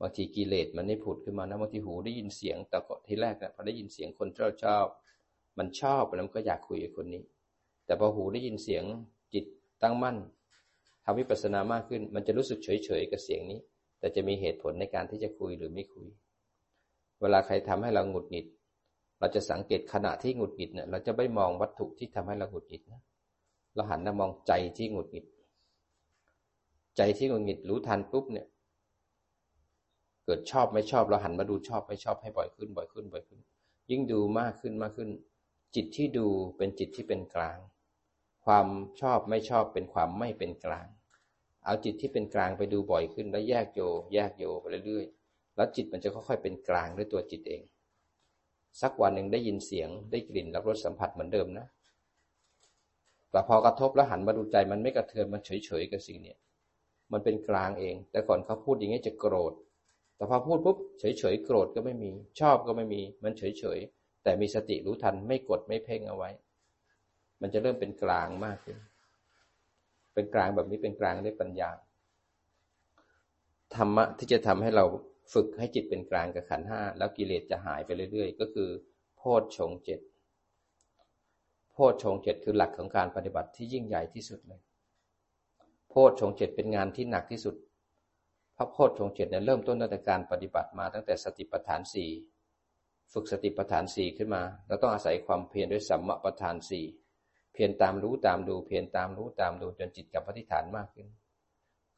[0.00, 4.86] บางทีกิเลสมันไม่ผุดขึ้นมานะบางทีหูได้ยินเสียงแต่ก็ที่แรกนะพอได้ยินเสียงคนที่เราชอบ
[5.58, 7.22] มันชอบแล้วมันก็อยากคุยกับคนนี้
[7.86, 8.84] แต่พอหูได้ยินเสียง
[9.34, 9.44] จิต
[9.82, 10.16] ตั้งมั่น
[11.04, 13.60] ทำวิปัสสนามากขึ้น มันจะรู้สึกเฉยๆกับเสียงนี้
[13.98, 16.06] แต่จะมีเหตุผลในการที่จะคุยหรือไม่คุย
[17.20, 18.46] เวลาใครทำให้เราหงุดหงิด
[19.18, 23.02] เราจะสังเกตขณะที่หงุดหงิดเนี่ยเราจะไม่มองวัตถุที่ทำให้เราหงุดหงิดนะ
[23.74, 25.26] เราหันมามองใจที่หงุดหงิด
[26.96, 28.46] ใจที่หงุดหงิดรู้ทันปุ๊บเนี่ย
[30.24, 33.40] เกิดชอบไม่ชอบเราหันมาดูชอบไม่ชอบให้บ่อยขึ้นบ่อยขึ้นบ่อยขึ้น
[33.90, 35.08] ยิ่งดูมากขึ้นมากขึ้น
[35.74, 36.26] จิตที่ดู
[36.56, 37.58] เป็นจิตที่เป็นกลาง
[38.44, 38.66] ความ
[39.00, 40.86] ชอบไม่ชอบเป็นความไม่เป็นกลาง
[41.64, 43.80] เอาจิตที่เป็นกลางไปดูบ่อยขึ้นแล้วแยกโย
[44.14, 47.62] แยกโยไปเรื่อยๆ แล้วจิตมันจะค่อยๆเป็นกลางด้วยตัวจิตเอง
[48.80, 51.66] สักวันหนึ่งได้ยินเสียงได้กลิ่นรับรสสัมผัสเหมือนเดิมนะ
[53.30, 56.38] แต่พอกระทบแล้วหันมาดูใจมันไม่กระเทือนมันเฉยๆกับสิ่งเนี้ย
[57.12, 59.52] มันเป็นกลางเอง แต่ก่อนเขาพูดอย่างนี้จะโกรธ
[60.16, 63.97] แต่พอพูดปุ๊บเฉยๆโกรธก็ไม่มี ชอบก็ไม่มี มันเฉยๆ
[64.28, 66.30] แต่มีสติรู้ทันไม่กดไม่เพ่งเอาไว้
[67.40, 68.78] มันจะเริ่มเป็นกลางมากขึ้น
[70.14, 71.70] เป็นกลางแบบนี้เป็นกลางด้วยปัญญา
[73.74, 74.84] ธรรมะที่จะทำให้เรา
[75.34, 78.68] ฝึกให้จิตเป็นกลางกับขันห้าแล้วกิเลสจะหายไปเรื่อยๆ ก็คือ
[79.16, 80.00] โพชฌงเจ็ด
[81.74, 84.60] พชฌงเจ็ดคือหลักของการปฏิบัติที่ยิ่งใหญ่ที่สุดเลย
[85.88, 87.54] โพชฌงเจ็ดเป็นงานที่หนักที่สุด
[88.56, 92.10] พระโพชฌงเจ็ดเนี่ยเริ่มต้นตั้งแต่การปฏิบัติมาตั้งแต่สติปัฏฐานสี่
[93.12, 96.84] ฝึกสติปัฏฐานสี่ขึ้นมาเราต้องอาศัยความเพียรด้วยสัมมาปัฏฐานสี่
[97.52, 101.08] เพียรตามรู้ตามดูเพียรตามรู้ตามดูจนจิตกับปฏิฐานมากขึ้น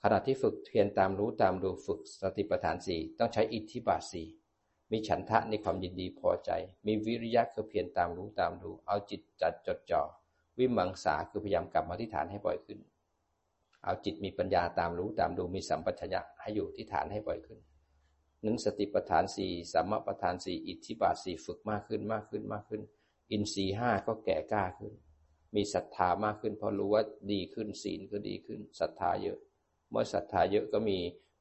[0.03, 4.27] ขณะที่ฝึกเพียรตามรู้ตามดูฝึกสติปัฏฐานสี่ต้องใช้อิทธิบาทสี่
[4.91, 6.51] มีฉันทะในความยินดีพอใจ
[6.87, 10.03] มีวิริยะคือเพียรตามรู้ตามดู เอาจิตจัดจดจ่อ
[10.59, 12.79] วิมังสาคือพยายามกลับมาที่ฐานให้บ่อยขึ้น
[13.85, 17.59] เอาจิตมีปัญญาตามรู้ตามดูมีสัมปชัญญะให้อยู่ที่ฐานให้บ่อยขึ้น
[18.45, 22.83] นั้นสติปัฏฐานสี่สัมมาปัฏฐานสี่อิทธิบาทสี่ฝึกมากขึ้นมากขึ้นมากขึ้น
[23.31, 24.93] อินทรีห้าก็แก่กล้าขึ้น
[25.57, 29.39] มีศรัทธามากขึ้นเพราะรู้ว่าดีขึ้นศีลก็ดีขึ้นศรัทธาเยอะ
[29.91, 30.99] เมื่อศรัทธาเยอะก็มี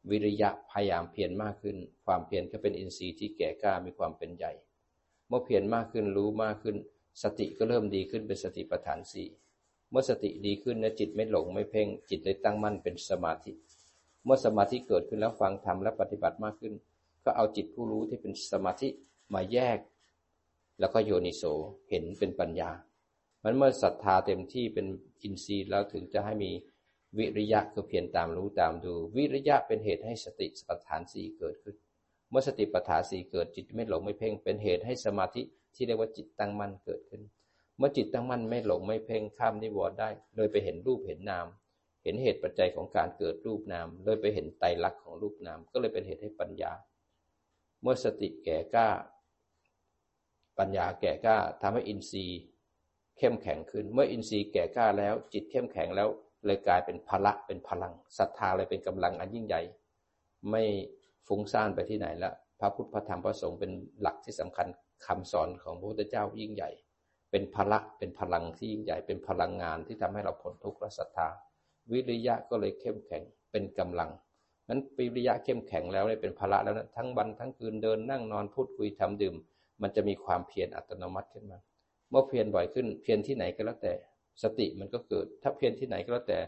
[0.09, 4.51] วิริยะพยายามเพียรมากขึ้น ความเพียรก็เป็นอินทรีย์ที่แก่กล้ามีความเป็นใหญ่
[5.27, 6.75] เมื่อเพียรมากขึ้นรู้มากขึ้น
[7.23, 9.27] สติก็เริ่มดีขึ้นเป็นสติปัฏฐานสี่
[9.89, 13.51] เมื่อสติดีขึ้นนะจิตไม่หลงไม่เพ่งจิตเลยตั้งมั่นเป็นสมาธิ
[14.23, 16.73] เมื่อสมาธิเกิดขึ้นแล้วฟังธรรมและปฏิบัติมากขึ้น
[17.23, 18.89] ก็เอาจิตผู้รู้ที่เป็นสมาธิ
[19.33, 19.79] มาแยก
[20.79, 21.43] แล้วก็โยนิโส
[21.89, 22.71] เห็นเป็นปัญญา
[23.43, 24.87] มันเมื่อศรัทธาเต็มที่เป็น
[25.21, 26.51] อินทรีย์แล้วถึงจะให้มี
[27.17, 31.75] วิริยะคือเพียรตามรู้ตามดู วิริยะเป็นเหตุให้สติปัฏฐานสี่เกิดขึ้น
[32.29, 35.41] เมื่อสติปัฏฐานสี่เกิดจิตไม่หลงไม่เพ่ง เป็นเหตุให้สมาธิ
[35.75, 37.21] ที่เรียกว่าจิตตั้งมั่นเกิดขึ้น
[37.77, 41.47] เมื่อจิตตั้งมั่นไม่หลงไม่เพ่งข้ามนิวรณ์ได้เลยไปเห็นรูปเห็นนาม
[42.03, 46.71] เห็นเหตุปัจจัยของการเกิดรูปนามเลยไปเห็นไตรลักษณ์ของรูปนาม ก็เลยเป็นเหตุให้ปัญญา
[47.81, 48.87] เมื่อสติแก่กล้า
[50.59, 52.39] ปัญญาแก่กล้าทำให้อินทรีย์
[53.17, 56.07] เข้มแข็งขึ้น เมื่ออินทรีย์แก่กล้าแล้ว จิตเข้มแข็งแล้ว
[56.45, 59.61] เลยกลายเป็นพละเป็นพลังศรัทธาเลยเป็นกำลังอันยิ่งใหญ่
[60.49, 60.63] ไม่
[61.27, 64.67] ฟุ้งซ่านไปที่ไหนละพระพุทธพระธรรมพระสงฆ์เป็นหลักที่สำคัญ
[65.05, 66.69] คำสอนของพระพุทธเจ้ายิ่งใหญ่
[67.31, 71.27] เป็นพละเป็นพลังที่ยิ่งใหญ่ เป็นพลังงานที่ทำให้เราพ้นทุกข์และศรัทธา
[71.91, 74.09] วิริยะก็เลยเข้มแข็งเป็นกำลัง
[74.69, 79.35] นั้นวิริยะเข้มแข็งแล้วเลยเป็นพละแล้วนะทั้งวันทั้งคืนเดินนั่งนอนพูดคุยทำดื่ม
[79.81, 81.59] มันจะมีความเพียรอัตโนมัติขึ้นมา
[82.09, 83.93] เมื่อเพียรบ่อยขึ้นเพียรที่ไหนก็แล้วแต่
[84.43, 86.39] สติมันก็เกิด ถ้าเพียรที่ไหนก็แล้วแต่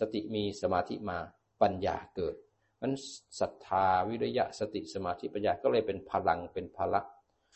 [0.00, 1.18] สติมีสมาธิมา
[1.62, 2.34] ปัญญาเกิด
[2.80, 2.92] มัน
[3.40, 7.00] ศรัทธาวิริยะสติสมาธิปัญญาก็เลยเป็นพลังเป็นพละ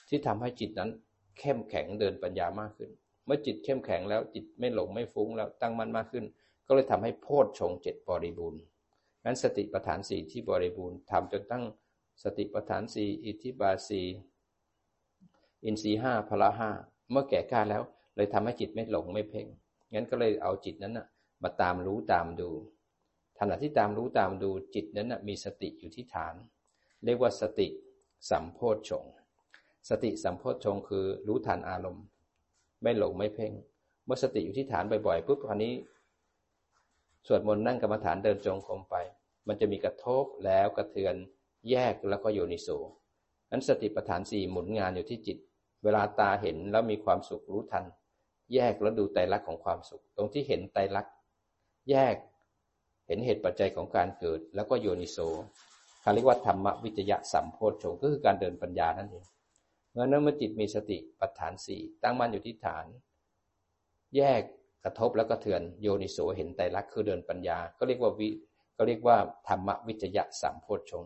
[0.08, 0.90] ที่ทำให้จิตนั้น
[1.38, 2.90] เข้มแข็งเดินปัญญามากขึ้น
[3.24, 6.24] เมื่อจิตเข้มแข็งแล้วจิตไม่หลงไม่ฟุ้งแล้วตั้งมั่นมากขึ้น
[6.66, 8.60] ก็เลยทำให้โพชฌงเจ็ดบริบูรณ์
[9.28, 11.64] นั้นสติปัฏฐานสี่ที่บริบูรณ์ทำจนตั้ง
[12.22, 14.02] สติปัฏฐานสี่อิทธิบาสี
[15.64, 16.70] อินทรีห้าพละห้า
[17.10, 17.82] เมื่อแก่กล้าแล้ว
[18.16, 19.46] เลยทำให้จิตไม่หลงไม่เพ่ง
[19.92, 21.06] งั้นก็เลยเอาจิตนั้นนะ
[21.42, 22.50] มาตามรู้ตามดู
[23.38, 26.34] ขณะที่ตามรู้ตามดูจิตนั้นนะมีสติอยู่ที่ฐาน
[27.04, 27.68] เรียกว่าสติ
[28.30, 29.04] สัมโพชฌง
[29.88, 32.04] สติสัมโพชฌงคือรู้ทันอารมณ์
[32.82, 33.52] ไม่หลงไม่เพ่ง
[34.04, 35.74] เมื่อสติอยู่ที่ฐานบ่อยๆปุ๊บคราวนี้
[37.26, 38.96] สวดมนต์นั่งกรรมฐานเดินจงกรมไป
[39.48, 41.14] มันจะมีกระทบแล้วกระเทือน
[41.70, 42.68] แยกแล้วก็โยนิโส
[43.50, 45.38] นั้นสติปัฏฐานสี่หมุนงานอยู่ที่จิต
[45.84, 47.84] เวลาตาเห็นแล้วมีความสุขรู้ทัน
[48.54, 51.14] แยกแล้วดูไตรลักษณ์ของความสุข ตรงที่เห็นไตรลักษณ์
[51.90, 52.14] แยก
[53.06, 55.18] เห็นเหตุปัจจัยของการเกิด แล้วก็โยนิโส
[56.00, 59.24] เขาเรียกว่าธรรมวิจยะสัมโพชฌงก็คือการเดินปัญญานั่นเอง
[59.92, 62.84] เมื่อนั้นเมื่อจิตมีสติปัฏฐานสี่ตั้งมั่นอยู่ที่ฐาน
[64.16, 64.42] แยก
[64.84, 68.28] กระทบแล้วก็เถือนโยนิโสเห็นไตรลักษณ์คือเดินปัญญา ก็เรียกว่าวิ
[68.78, 69.16] ก็เรียกว่า
[69.48, 71.04] ธรรมวิจยะสัมโพชฌง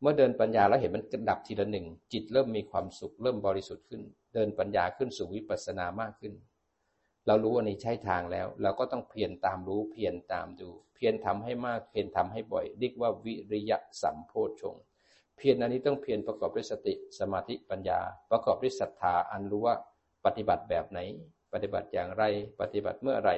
[0.00, 4.02] เมื่อเดินปัญญาแล้วเห็นมันกระดับทีละหนึ่ง จิตเริ่มมีความสุขเริ่มบริสุทธิ์ขึ้น
[4.34, 6.32] เดินปัญญาขึ้นสู่วิปัสสนามากขึ้น
[7.26, 14.76] เรารู้ว่านี่ใช่ทางแล้ว เราก็ต้องเพียรตามรู้เพียรตามดู เพียรทำให้มากเพียรทำให้บ่อย เรียกว่าวิริยะสัมโพชฌง
[15.36, 19.76] เพียรอันนี้ต้องเพียรประกอบด้วยสติสมาธิปัญญา ประกอบด้วยศรัทธาอันรู้ว่า
[20.24, 20.98] ปฏิบัติแบบไหน
[21.52, 22.24] ปฏิบัติอย่างไร
[22.60, 23.30] ปฏิบัติเมื่อไร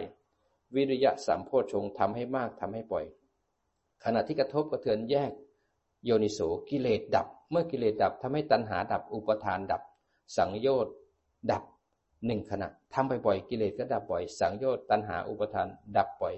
[0.74, 3.04] วิริยะสัมโพชงทำให้มากทำให้ปล่อย
[4.04, 5.32] ขณะที่กระทบกระเทือนแยก
[6.04, 9.82] โยนิโสกิเลสดับ เมื่อกิเลสดับทำให้ตัณหาดับอุปทานดับ
[10.36, 10.94] สังโยชน์
[11.52, 11.62] ดับ
[12.26, 16.34] หนึ่งขณะทำบ่อยๆกิเลสก็ดับบ่อย สังโยชน์ตัณหาอุปทานดับบ่อย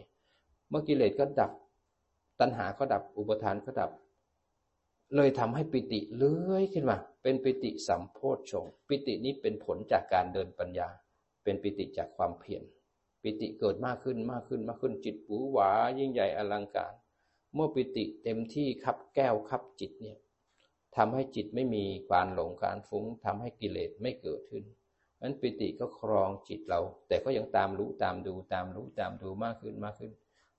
[0.68, 1.52] เมื่อกิเลสก็ดับ
[2.40, 3.90] ตัณหาก็ดับอุปทานก็ดับ
[5.16, 10.88] เลยทำให้ปิติเลื้อยขึ้นมา เป็นปิติสัมโพชฌงปิตินี้เป็นผลจากการเดินปัญญา
[11.44, 12.62] เป็นปิติจากความเพียร
[13.22, 16.92] ปิติเกิดมากขึ้นมากขึ้นมากขึ้นจิตปูหวายิ่งใหญ่อลังการ
[17.54, 20.18] เมื่อปิติเต็มที่คับแก้วคับจิตเนี่ย
[20.96, 24.64] ทำให้จิตไม่มีการหลงการฟุ้งทำให้กิเลสไม่เกิดขึ้น
[25.22, 30.12] นั้นปิติก็ครองจิตเรา แต่ก็ยังตามรู้ตามดูตามรู้ตามดูมากขึ้นมากขึ้น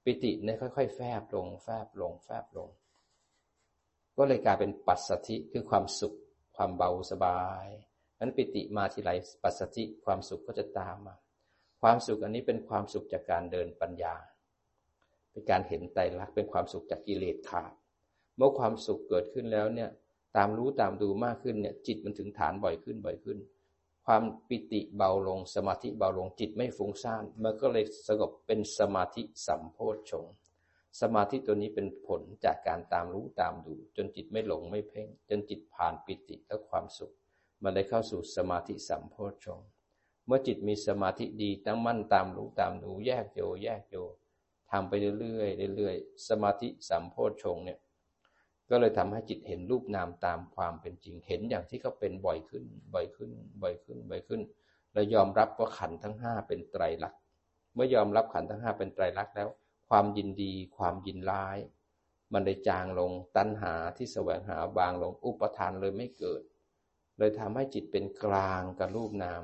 [0.04, 2.70] ปิติเนี่ยค่อย ๆ แฟบลงแฟบลงแฟบลง
[4.18, 6.14] ก็เลยกลายเป็นปัสสธิคือความสุข
[6.56, 7.68] ความเบาสบาย
[8.20, 9.12] นั้นปิติมาทีไร
[9.44, 11.16] ปัสสธิความสุขก็จะตามมา
[11.82, 14.16] ความสุขอันนี้เป็นความสุขจากการเดินปัญญา
[15.34, 17.72] เป็นการเห็นไตรลักษณ์เป็นความสุขจากกิเลสขาด
[18.38, 19.90] เมื่อความสุขเกิดขึ้นแล้วเนี่ย
[20.38, 23.38] ตามรู้ตามดูมากขึ้นเนี่ยจิตมันถึงฐานบ่อยขึ้นบ่อยขึ้น
[24.06, 30.26] ความปิติเบาลงสมาธิเบาลงจิตไม่ฟุ้งซ่านมันก็เลยสงบเป็นสมาธิสัมโพชฌง
[31.02, 37.14] สมาธิตัวนี้เป็นผลจากการตามรู้ตามดู จนจิตไม่หลงไม่เพ่ง จนจิตผ่านปิติและความสุข
[37.64, 39.60] มันได้เข้าสู่สมาธิสัมโพชฌง
[40.26, 43.96] เมื่อจิตมีสมาธิดีตั้งมั่นตามรู้ตามดูแยกโยแยกโย
[44.72, 47.80] ทำไปเรื่อยๆเรื่อยๆ สมาธิสัมโพชฌงเนี่ย
[48.70, 54.42] ก็เลยทำให้จิตเห็นรูปนามตามความเป็นจริง เห็นอย่างที่เขาเป็นบ่อยขึ้น บ่อยขึ้น บ่อยขึ้น บ่อยขึ้น
[54.94, 57.20] และยอมรับว่าขันทั้งห้าเป็นไตรลักษณ์
[57.74, 59.50] เมื่อยอมรับขันทั้งห้าเป็นไตรลักษณ์แล้ว
[59.90, 61.58] ความยินดี ความยินร้าย
[62.34, 66.42] มันได้จางลง ตัณหาที่แสวงหาบางลง อุปทานเลยไม่เกิด
[67.18, 69.44] เลยทำให้จิตเป็นกลางกับรูปนาม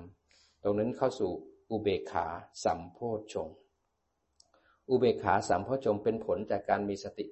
[0.63, 1.32] ตรงนั้นเข้าสู่
[1.69, 2.27] อุเบกขา
[2.63, 3.58] สัมโพชฌงค์
[4.89, 7.25] อุเบกขาสัมโพชงเป็นผลจากการมีสติ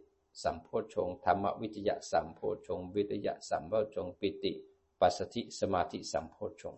[0.44, 4.52] สัมโพชงธรรมวิทยาสัมโพชง วิทยาสัมโพชงปิติ
[5.00, 6.76] ปัสสติสมาธิสัมโพชง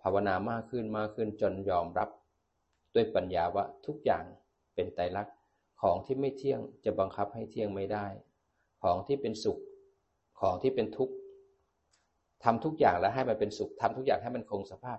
[0.00, 2.08] ภาวนามากขึ้นมากขึ้นจนยอมรับ
[2.94, 4.24] ด้วยปัญญาว่าทุกอย่าง
[4.74, 5.36] เป็นไตรลักษณ์
[5.80, 8.06] ของที่ไม่เที่ยงจะบังคับให้เที่ยงไม่ได้
[8.82, 9.58] ของที่เป็นสุข
[10.40, 11.14] ของที่เป็นทุกข์
[12.44, 14.98] ทำทุกอย่างแล้วให้มันเป็นสุขทำทุกอย่างให้มันคงสภาพ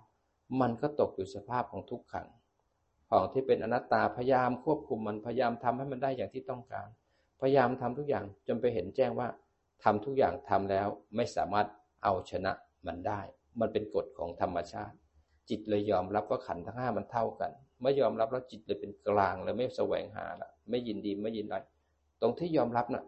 [0.62, 2.28] มันก็ตกอยู่สภาพของทุกขัง
[3.14, 6.88] ของที่เป็นอนัตตาพยายามควบคุมมันพยายามทำให้มันได้อย่างที่ต้องการ
[7.42, 9.28] พยายามทำทุกอย่างจนไปเห็นแจ้งว่า
[9.84, 11.68] ทำทุกอย่างทำแล้วไม่สามารถ
[12.04, 12.52] เอาชนะ
[12.88, 13.22] มันได้
[13.60, 14.96] มันเป็นกฎของธรรมชาติ
[15.50, 21.64] จิตเลยยอมรับว่าขันทั้งห้ามันเท่ากันเมื่อยอมรับแล้วจิตเลยเป็นกลางเลยไม่แสวงหาละไม่ยินดีไม่ยินร้าย
[22.22, 23.04] ตรงที่ยอมรับนะ่ะ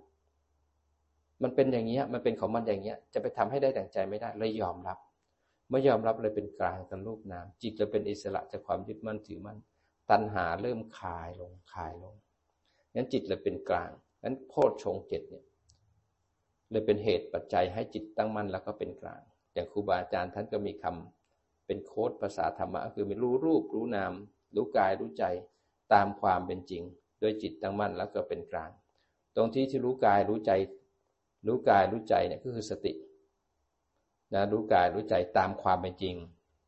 [1.44, 4.98] มันเป็นอย่างเงี้ยมันเป็นของมันอย่างเงี้ย จะไปทำให้ได้ดั่งใจไม่ได้เลยยอมรับ
[5.70, 9.58] เมื่อยอมรับเลยเป็นกลางกันรูปนามจิตจะเป็นอิสระจากความยึดมั่นถือมั่น
[10.12, 12.16] ตัณหาเริ่มคลายลงคลายลง
[12.94, 13.92] งั้นจิตเลยเป็นกลาง
[14.24, 15.46] งั้นโพชฌงเจ็ดเนี่ย
[16.72, 19.22] เลยเป็นเหตุปัจจัยให้จิตตั้งมั่นแล้วก็เป็นกลาง
[19.54, 24.14] อย่างครูบาอาจารย์ท่านก็มีคำเป็นโค้ดภาษาธรรมะคือมีรู้รูปรู้นาม
[24.56, 25.26] รู้กายรู้ใจ
[25.94, 26.84] ตามความเป็นจริง
[27.20, 28.72] โดยจิตตั้งมั่นแล้วก็เป็นกลาง
[29.36, 30.52] ตรงที่ที่รู้กายรู้ใจ
[31.48, 32.94] รู้กายรู้ใจเนี่ยก็คือสติ
[34.34, 36.16] นะรู้กายรู้ใจตามความเป็นจริง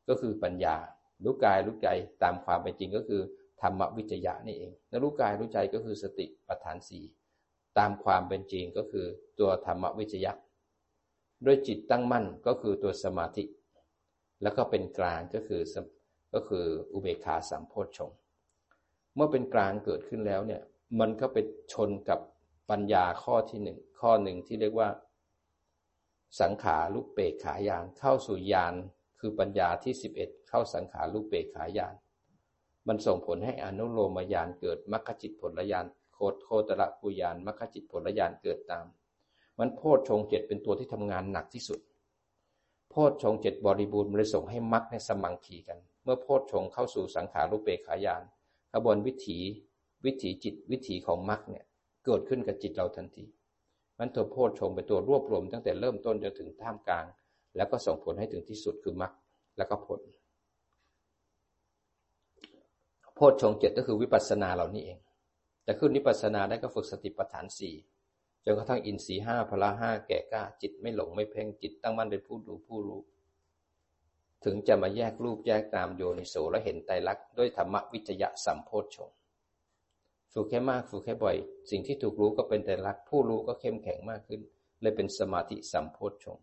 [0.07, 0.75] ก็คือปัญญา
[1.23, 1.89] รู้กายรู้ใจ
[2.23, 3.21] ตามความเป็นจริงก็คือ
[3.61, 7.03] ธรรมวิจยะนี่เองนะรู้กายรู้ใจก็คือสติปัฏฐานสี่
[7.77, 9.05] ตามความเป็นจริงก็คือ
[9.39, 10.31] ตัวธรรมวิจยะ
[11.45, 13.43] ด้วยจิตตั้งมั่นก็คือตัวสมาธิ
[14.41, 15.61] แล้วก็เป็นกลางก็คือ
[16.33, 18.11] ก็คืออุเบกขาสัมโพชฌง
[19.15, 20.61] เมื่อเป็นกลางเกิดขึ้นแล้วเนี่ย
[20.99, 21.37] มันก็ไป
[21.73, 22.19] ชนกับ
[22.69, 24.89] ปัญญาข้อที่หนึ่งข้อหนึ่งที่เรียกว่า
[26.41, 28.73] สังขารุปเปกขายานเข้าสู่ยาน
[29.19, 31.95] คือปัญญาที่สิบเอ็ดเข้าสังขารุปเปกขายาน
[32.87, 38.85] มันส่งผลให้อนุโลมยานเกิดมรรคจิตผลยานโคตโคตระปุยานมรรคจิตผลยานเกิดตาม
[39.59, 41.79] มันโพชฌงเจ็ดเป็นตัวที่ทำงานหนักที่สุด
[42.89, 48.23] โพชฌงเจ็ดบริบูรณ์มันเลยส่งให้มรรคในสมังคีกัน เมื่อโพชฌงเข้าสู่สังขารุปเปกขายาน
[48.73, 49.39] ขบวนวิถี
[50.05, 51.65] วิถีจิตวิถีของมรรคเนี่ย
[52.05, 53.25] เกิดขึ้นกับจิตเราทันที
[53.99, 57.05] มันตัวโพชฌงเป็นตัวรวบรวมตั้งแต่เริ่มต้นจนถึงท่ามกลาง
[57.57, 59.13] แล้วก็ส่งผลให้ถึงที่สุดคือมรรค
[59.57, 59.99] แล้วก็ผล
[63.15, 64.99] โพชฌงเจ็ดก็คือวิปัสสนาเหล่านี้เอง
[65.65, 67.75] จะขึ้นวิปัสสนาได้ก็ฝึกสติปัฏฐานสี่
[68.45, 73.01] จนกระทั่งอินทรีห้าพละห้าแก่กล้าจิตไม่หลงไม่เพ่งจิตตั้งมั่นเป็นผู้ดูผู้รู้
[74.45, 79.09] ถึงจะมาแยกรูปแยกตามโยนิโสและเห็นไตรลักษณ์ด้วยธรรมวิจยะสัมโพชฌง
[80.33, 81.35] ฝึกแค่มากฝึกแค่บ่อย
[81.71, 84.41] สิ่งที่ถูกรู้ก็เป็นแต่รักผู้รู้ก็เข้มแข็งมากขึ้น
[84.81, 86.39] เลยเป็นสมาธิสัมโพชฌง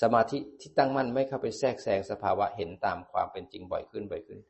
[0.00, 4.40] สมาธิที่ตั้งมั่นไม่เข้าไปแทรกแซงสภาวะเห็นตามความเป็นจริงบ่อยขึ้นบ่อยขึ้น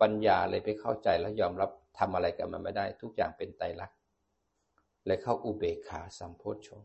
[0.00, 3.96] ปัญญาเลยไปเข้าใจและยอมรับทำอะไรกับมันไม่ได้ ทุกอย่างเป็นไตรลักษณ์
[5.06, 6.82] เลยเข้าอุเบกขาสัมโพชฌง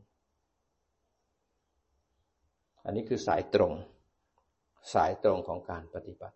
[2.86, 3.74] อันนี้คือสายตรง
[4.94, 6.36] สายตรงของการปฏิบัติ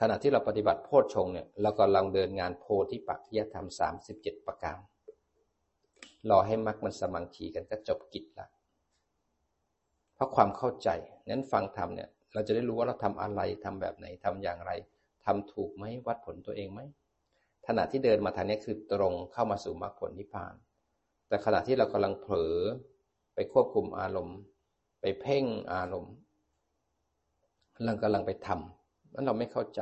[0.00, 4.78] ขณะที่เราปฏิบัติโพชฌงเนี่ยเราก็ลังเดินงานโพธิปักขิยธรรมสามสิบเจ็ดประการ
[6.30, 8.48] รอให้มรรคมันสมังคีกันก็จบกิจละ
[10.22, 10.88] ราะความเข้าใจ
[11.28, 14.72] นั้นฟังธรรมเนี่ยเราจะได้รู้ว่าเราทำอะไรทำแบบไหนทำอย่างไร
[15.24, 16.80] ทำถูกไหมวัดผลตัวเองไหม
[17.66, 20.54] ขณะที่เดินมาทางนี้คือตรงเข้ามาสู่มรรคผลนิพพาน
[21.28, 22.56] แต่ขณะที่เรากำลังเผลอ
[23.34, 24.38] ไปควบคุมอารมณ์
[25.00, 26.14] ไปเพ่งอารมณ์
[27.84, 29.80] เรากำลังไปทำนั้นเราไม่เข้าใจ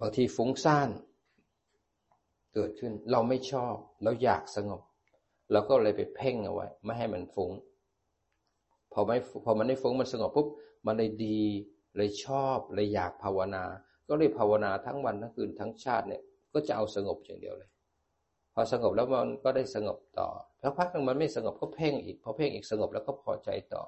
[0.00, 0.90] บางทีฟุ้งซ่าน
[2.54, 4.82] เกิดขึ้นเราไม่ชอบ เราอยากสงบ
[5.52, 7.52] เราก็เลยไปเพ่งเอาไว้ ไม่ให้มันฟุง้ง
[8.94, 10.46] พอไม่พอมันไม่ฟุ้งมันสงบปุ๊บ
[10.86, 11.40] มันเลยดี
[11.96, 13.64] เลยชอบเลยอยากภาวนา
[14.08, 16.22] ก็เลยภาวนาทั้งวันทั้งคืนทั้งชาติเนี่ย
[16.52, 17.70] ก็จะเอาสงบอย่างเดียวเลย
[18.54, 20.28] พอสงบแล้วมันก็ได้สงบต่อ
[20.62, 23.82] สักพักนึงมันไม่สงบก็เพ่งอีกพอเพ่งอีกสงบแล้วก็พอใจต่อ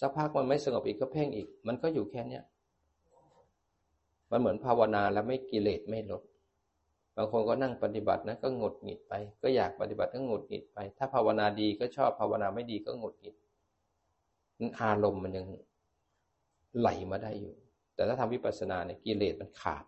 [0.00, 2.44] สักพักมันไม่สงบอีกก็เพ่งอีก มันก็อยู่แค่เนี้ย
[4.30, 6.22] มันเหมือนภาวนาแล้วไม่กิเลสไม่ลด
[7.16, 13.34] บางคนก็นั่งปฏิบัตินะก็หงดหงิดไป ก็อยากปฏิบัติก็หงดหงิดไป ถ้าภาวนาดีก็ชอบภาวนาไม่ดีก็หงดหงิด
[14.80, 15.46] อารมณ์มันยัง
[16.78, 17.54] ไหลมาได้อยู่
[17.94, 19.84] แต่ถ้าทำวิปัสสนาเนี่ยกิเลสมันขาด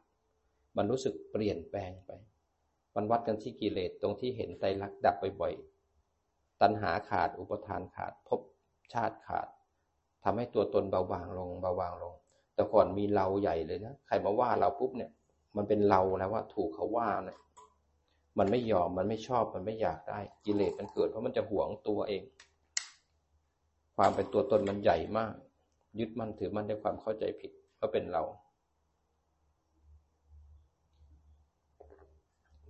[0.77, 2.11] มันรู้สึกเปลี่ยนแปลงไป
[2.97, 8.41] มันวัดกันที่กิเลสตรงที่เห็นไตรลักษณ์ดับบ่อยๆ ตัณหาขาด อุปทานขาด ภพ
[8.93, 9.49] ชาติขาด
[10.25, 12.15] ทำให้ตัวตนเบาบางลง เบาบางลง
[12.55, 15.11] แต่ก่อนมีเราใหญ่เลยนะ ใครมาว่าเราปุ๊บเนี่ย
[15.57, 17.39] มันเป็นเราแล้วว่าถูกเขาว่าเนี่ย
[18.39, 22.23] มันไม่ยอม มันไม่ชอบ มันไม่อยากได้ กิเลสมันเกิดเพราะมันจะหวงตัวเอง
[23.97, 25.35] ความเป็นตัวตนมันใหญ่มาก
[25.99, 28.23] ยึดมั่นถือมั่นด้วยความเข้าใจผิดว่าเป็นเรา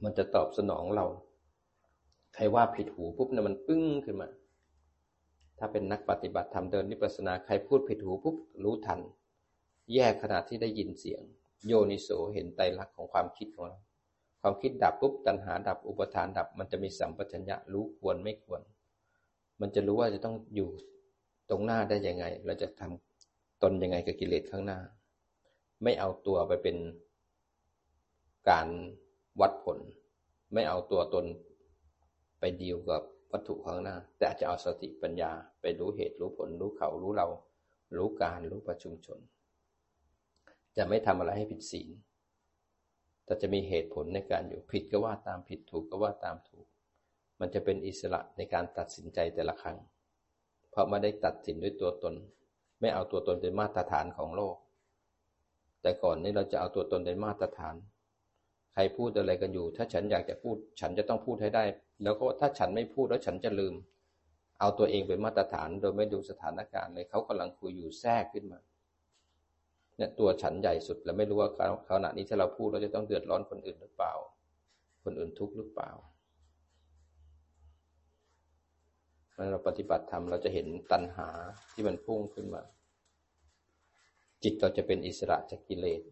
[0.03, 1.07] มันจะตอบสนองเรา
[2.35, 4.29] ใครว่าผิดหูปุ๊บเนี่ยมันปึ้งขึ้นมา
[5.59, 9.01] ถ้าเป็นนักปฏิบัติธรรมเดินนิพพานาใครพูดผิดหูปุ๊บรู้ทัน
[9.95, 11.23] แยกขณะที่ได้ยินเสียง
[11.67, 13.79] โยนิโสเห็นไตรลักษณ์ของความคิดของเรา
[14.41, 18.61] ความคิดดับปุ๊บตัณหาดับอุปทานดับ มันจะมีสัมปชัญญะรู้ควรไม่ควร
[19.61, 20.71] มันจะรู้ว่าจะต้องอยู่
[21.51, 24.81] ตรงหน้าได้ยังไง เราจะทำตนยังไงกับกิเลสข้างหน้า
[25.83, 26.77] ไม่เอาตัวไปเป็น
[28.51, 28.69] การ
[29.41, 29.79] วัดผล
[30.55, 31.27] ไม่เอาตัวตน
[32.41, 35.31] ไปดีลกับวัตถุข้างหน้า แต่อาจจะเอาสติปัญญา
[35.61, 37.29] ไปรู้เหตุรู้ผล รู้เขารู้เรา
[37.97, 39.19] รู้การรู้ประชุมชน
[40.77, 41.89] จะไม่ทำอะไรให้ผิดศีล
[43.25, 46.67] แต่จะมีเหตุผลในการอยู่ผิดก็ว่าตามผิดถูกก็ว่าตามถูก
[47.41, 49.79] มันจะเป็นอิสระในการตัดสินใจแต่ละครั้ง
[50.77, 52.15] เพราะไม่ได้ตัดสินด้วยตัวตน
[52.81, 54.57] ไม่เอาตัวตนเป็นมาตรฐานของโลก
[55.83, 57.75] แต่ก่อนนี้เราจะเอาตัวตนเป็นมาตรฐาน
[58.73, 61.65] ใครพูดอะไรกันอยู่ ถ้าฉันอยากจะพูด ฉันจะต้องพูดให้ได้
[62.03, 63.75] แล้วก็ถ้าฉันไม่พูดแล้วฉันจะลืม
[64.61, 68.61] เอาตัวเองเป็นมาตรฐานโดยไม่ดูสถานการณ์เลยเขากำลังคุยอยู่แทรกขึ้นมา
[69.97, 71.51] เนี่ยตัวฉันใหญ่สุดแล้วไม่รู้ว่า
[71.91, 74.15] ขณะนี้ถ้าเราพูดเราจะต้องเดือดร้อนคนอื่นหรือเปล่า
[75.05, 75.91] คนอื่นทุกข์หรือเปล่า
[79.37, 81.29] เมื่อเราปฏิบัติธรรมเราจะเห็นตัณหา
[81.73, 82.63] ที่มันพุ่งขึ้นมา
[84.43, 86.03] จิตเราจะเป็นอิสระจากกิเลส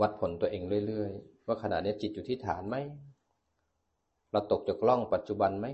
[0.00, 2.76] วัดผลตัวเองเรื่อยๆ ว่าขณะนี้จิตอยู่ที่ฐานไหม
[4.32, 5.66] เราตกจากล่องปัจจุบันไหม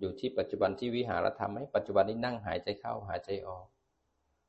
[0.00, 3.66] อยู่ที่ปัจจุบันที่วิหารธรรมไหม ปัจจุบันนี้นั่งหายใจเข้าหายใจออก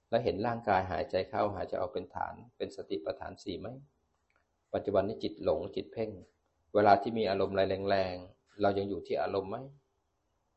[0.10, 3.68] แล้วเห็นร่างกายหายใจเข้าหายใจออกเป็นฐาน เป็นสติปัฏฐานสี่ไหม
[4.74, 6.10] ปัจจุบันนี้จิตหลงจิตเพ่ง
[6.74, 9.58] เวลาที่มีอารมณ์อะไรแรงๆ เรายังอยู่ที่อารมณ์ไหม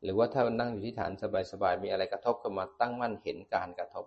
[0.03, 1.11] หรือว่าถ้านั่งอยู่ที่ฐาน
[1.51, 4.05] สบายๆ มีอะไรกระทบเข้ามาตั้งมั่นเห็นการกระทบ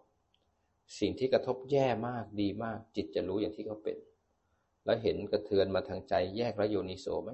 [1.00, 3.98] สิ่งที่กระทบแย่มากดีมาก จิตจะรู้อย่างที่เขาเป็น
[4.84, 7.30] แล้วเห็นกระเทือนมาทางใจแยกแล้วโยนิโสไหม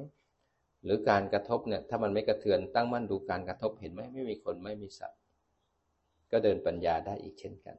[0.85, 5.21] หรือการกระทบเนี่ยถ้ามันไม่กระเทือนตั้งมั่นดูการกระทบเห็นไหมไม่มีคนไม่มีสัตว์
[6.33, 7.77] ก็เดินปัญญาได้อีกเช่นกัน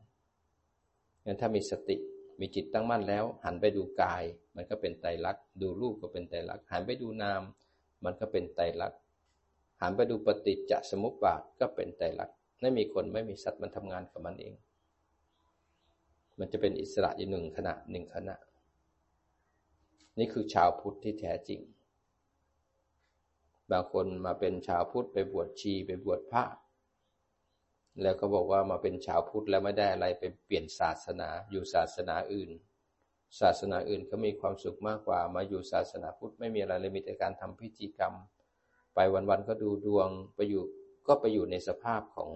[1.25, 1.97] งั้นถ้ามีสติ
[2.39, 4.23] มีจิตตั้งมั่นแล้ว หันไปดูกาย
[4.55, 7.41] มันก็เป็นไตรลักษณ์ดูรูปก็เป็นไตรลักษณ์หันไปดูนาม
[8.05, 8.99] มันก็เป็นไตรลักษณ์
[9.81, 14.55] หันไปดูปฏิจจสมุปบาทก็เป็นไตรลักษณ์ไม่มีคนไม่มีสัตว์มันทำงานกับมันเอง
[16.39, 18.36] มันจะเป็นอิสระอยู่หนึ่งขณะหนึ่งขณะ
[20.19, 21.61] นี่คือชาวพุทธที่แท้จริง
[23.71, 26.43] บางคนมาเป็นชาวพุทธไปบวชชีไปบวชพระ
[28.01, 32.49] แล้วก็บอกว่ามาเป็นชาวพุทธแล้วไม่ได้อะไรไปเปลี่ยนศาสนาอยู่ศาสนาอื่น
[33.39, 38.13] ศาสนาอื่นเขามีความสุขมากกว่า มาอยู่ศาสนาพุทธไม่มีอะไรเลยมีแต่การทำพิธีกรรม
[38.95, 40.63] ไปวันๆก็ดูดวงไปอยู่
[41.07, 42.31] ก็ไปอยู่ในสภาพของ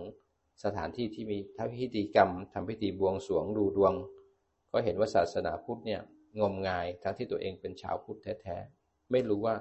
[0.63, 3.93] สถานที่ที่มีทำพิธีกรรมทำพิธีบวงสรวงดูดวง
[4.71, 6.01] ก็เห็นว่าศาสนาพุทธเนี่ย
[6.39, 9.55] งมงายทั้งที่ตัวเองเป็นชาวพุทธแท้ๆไม่รู้ว่า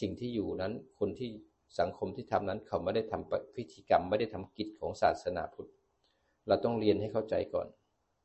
[0.00, 1.30] สิ่งที่อยู่นั้นคนที่
[1.78, 5.70] สังคมที่ทำนั้นเขาไม่ได้ทำพิธีกรรม ไม่ได้ทำกิจของศาสนาพุทธ
[6.46, 7.68] เราต้องเรียนให้เข้าใจก่อน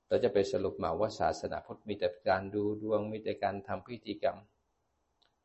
[0.08, 4.38] เราจะไปสรุปมาว่าศาสนาพุทธมีแต่การดูดวงมีแต่การทำพิธีกรรม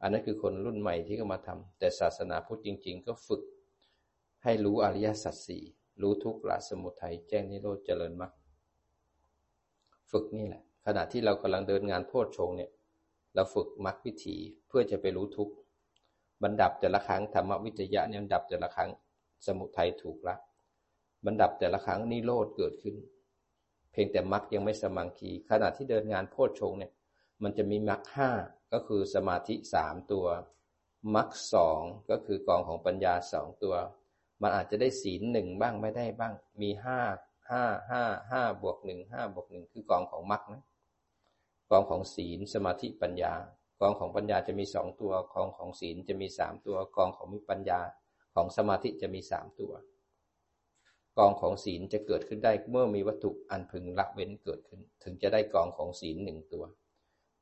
[0.03, 3.43] อันนั้นคือคนรุ่นใหม่ที่เขามาทำแต่ศาสนาพุทธจริง ๆ ก็ฝึก
[4.45, 5.63] ให้รู้อริยสัจสี่
[6.03, 8.33] รู้ทุกข์ละสมุทัยแจ้งนิโรธเจริญมรรค
[10.11, 12.71] ฝึกนี่แหละ ขณะที่เรากำลังเดินงานโพชฌงเนี่ย
[13.35, 14.37] เราฝึกมรรควิถี
[14.69, 15.55] เพื่อจะไปรู้ทุกข์
[16.43, 18.91] บรรดับแต่ละครั้งธรรมวิจยะเนี่ยดับแต่ละครั้ง
[19.47, 20.37] สมุทัยถูกละ
[21.27, 22.97] บรรดับแต่ละครั้งนิโรธเกิดขึ้น
[23.93, 26.93] เพียงแต่มรรคยังไม่สมังคีขณะที่เดินงานโพชฌงเนี่ย
[27.43, 28.31] มันจะมีมรรคห้า
[28.73, 30.27] ก็คือสมาธิสามตัว
[31.15, 31.81] มรรคสอง
[32.11, 33.75] ก็คือกองของปัญญาสองตัว
[34.43, 37.01] มันอาจจะได้ศีลหนึ่งบ้างไม่ได้บ้าง มีห้า
[37.51, 40.63] ห้าห้าห้าบวกหนึ่งห้าบวกหนึ่งคือกองของมรรคนะ
[41.71, 43.35] กองของศีลสมาธิปัญญา
[43.81, 47.81] กองของปัญญาจะมีสองตัว กองของศีลจะมีสามตัว กองของมีปัญญา
[48.35, 49.73] ของสมาธิจะมีสามตัว
[51.19, 56.65] กองของศีลจะเกิดขึ้นได้เมื่อมีวัตถุอันพึงละเว้นเกิดขึ้น ถึงจะได้กองของศีลหนึ่งตัว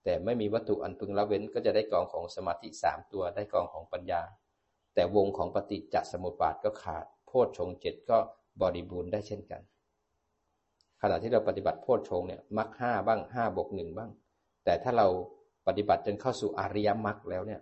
[0.04, 4.22] แต่ไม่มีวัตถุอันพึงละเว้นก็จะได้กองของสมาธิสามตัว ได้กองของปัญญา
[4.94, 8.18] แต่วงของปฏิจจสมุปบาทก็ขาด โพชฌงเจ็ดก็
[8.60, 9.62] บริบูรณ์ได้เช่นกัน
[11.02, 14.10] ขณะที่เราปฏิบัติโพชฌงเนี่ยมักห้าบ้างห้าบวกหนึ่งบ้าง
[14.64, 15.08] แต่ถ้าเรา
[15.66, 17.60] ปฏิบัติจนเข้าสู่อริยมรรคแล้วเนี่ย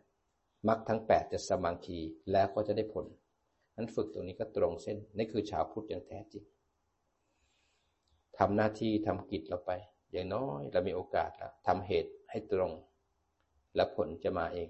[0.69, 1.99] มรรคทั้งแปดจะสมังคี
[2.33, 3.07] แล้วก็จะได้ผล
[3.77, 6.45] นั้นฝึกตรงนี้ก็ตรงเส้นนี่คือชาวพุทธอย่างแท้จริง
[8.39, 9.71] ทำหน้าที่ทำกิจเราไป
[10.13, 12.73] อย่างน้อยเรามีโอกาสแล้วทำเหตุให้ตรง
[13.75, 14.69] แล้วผลจะมาเอง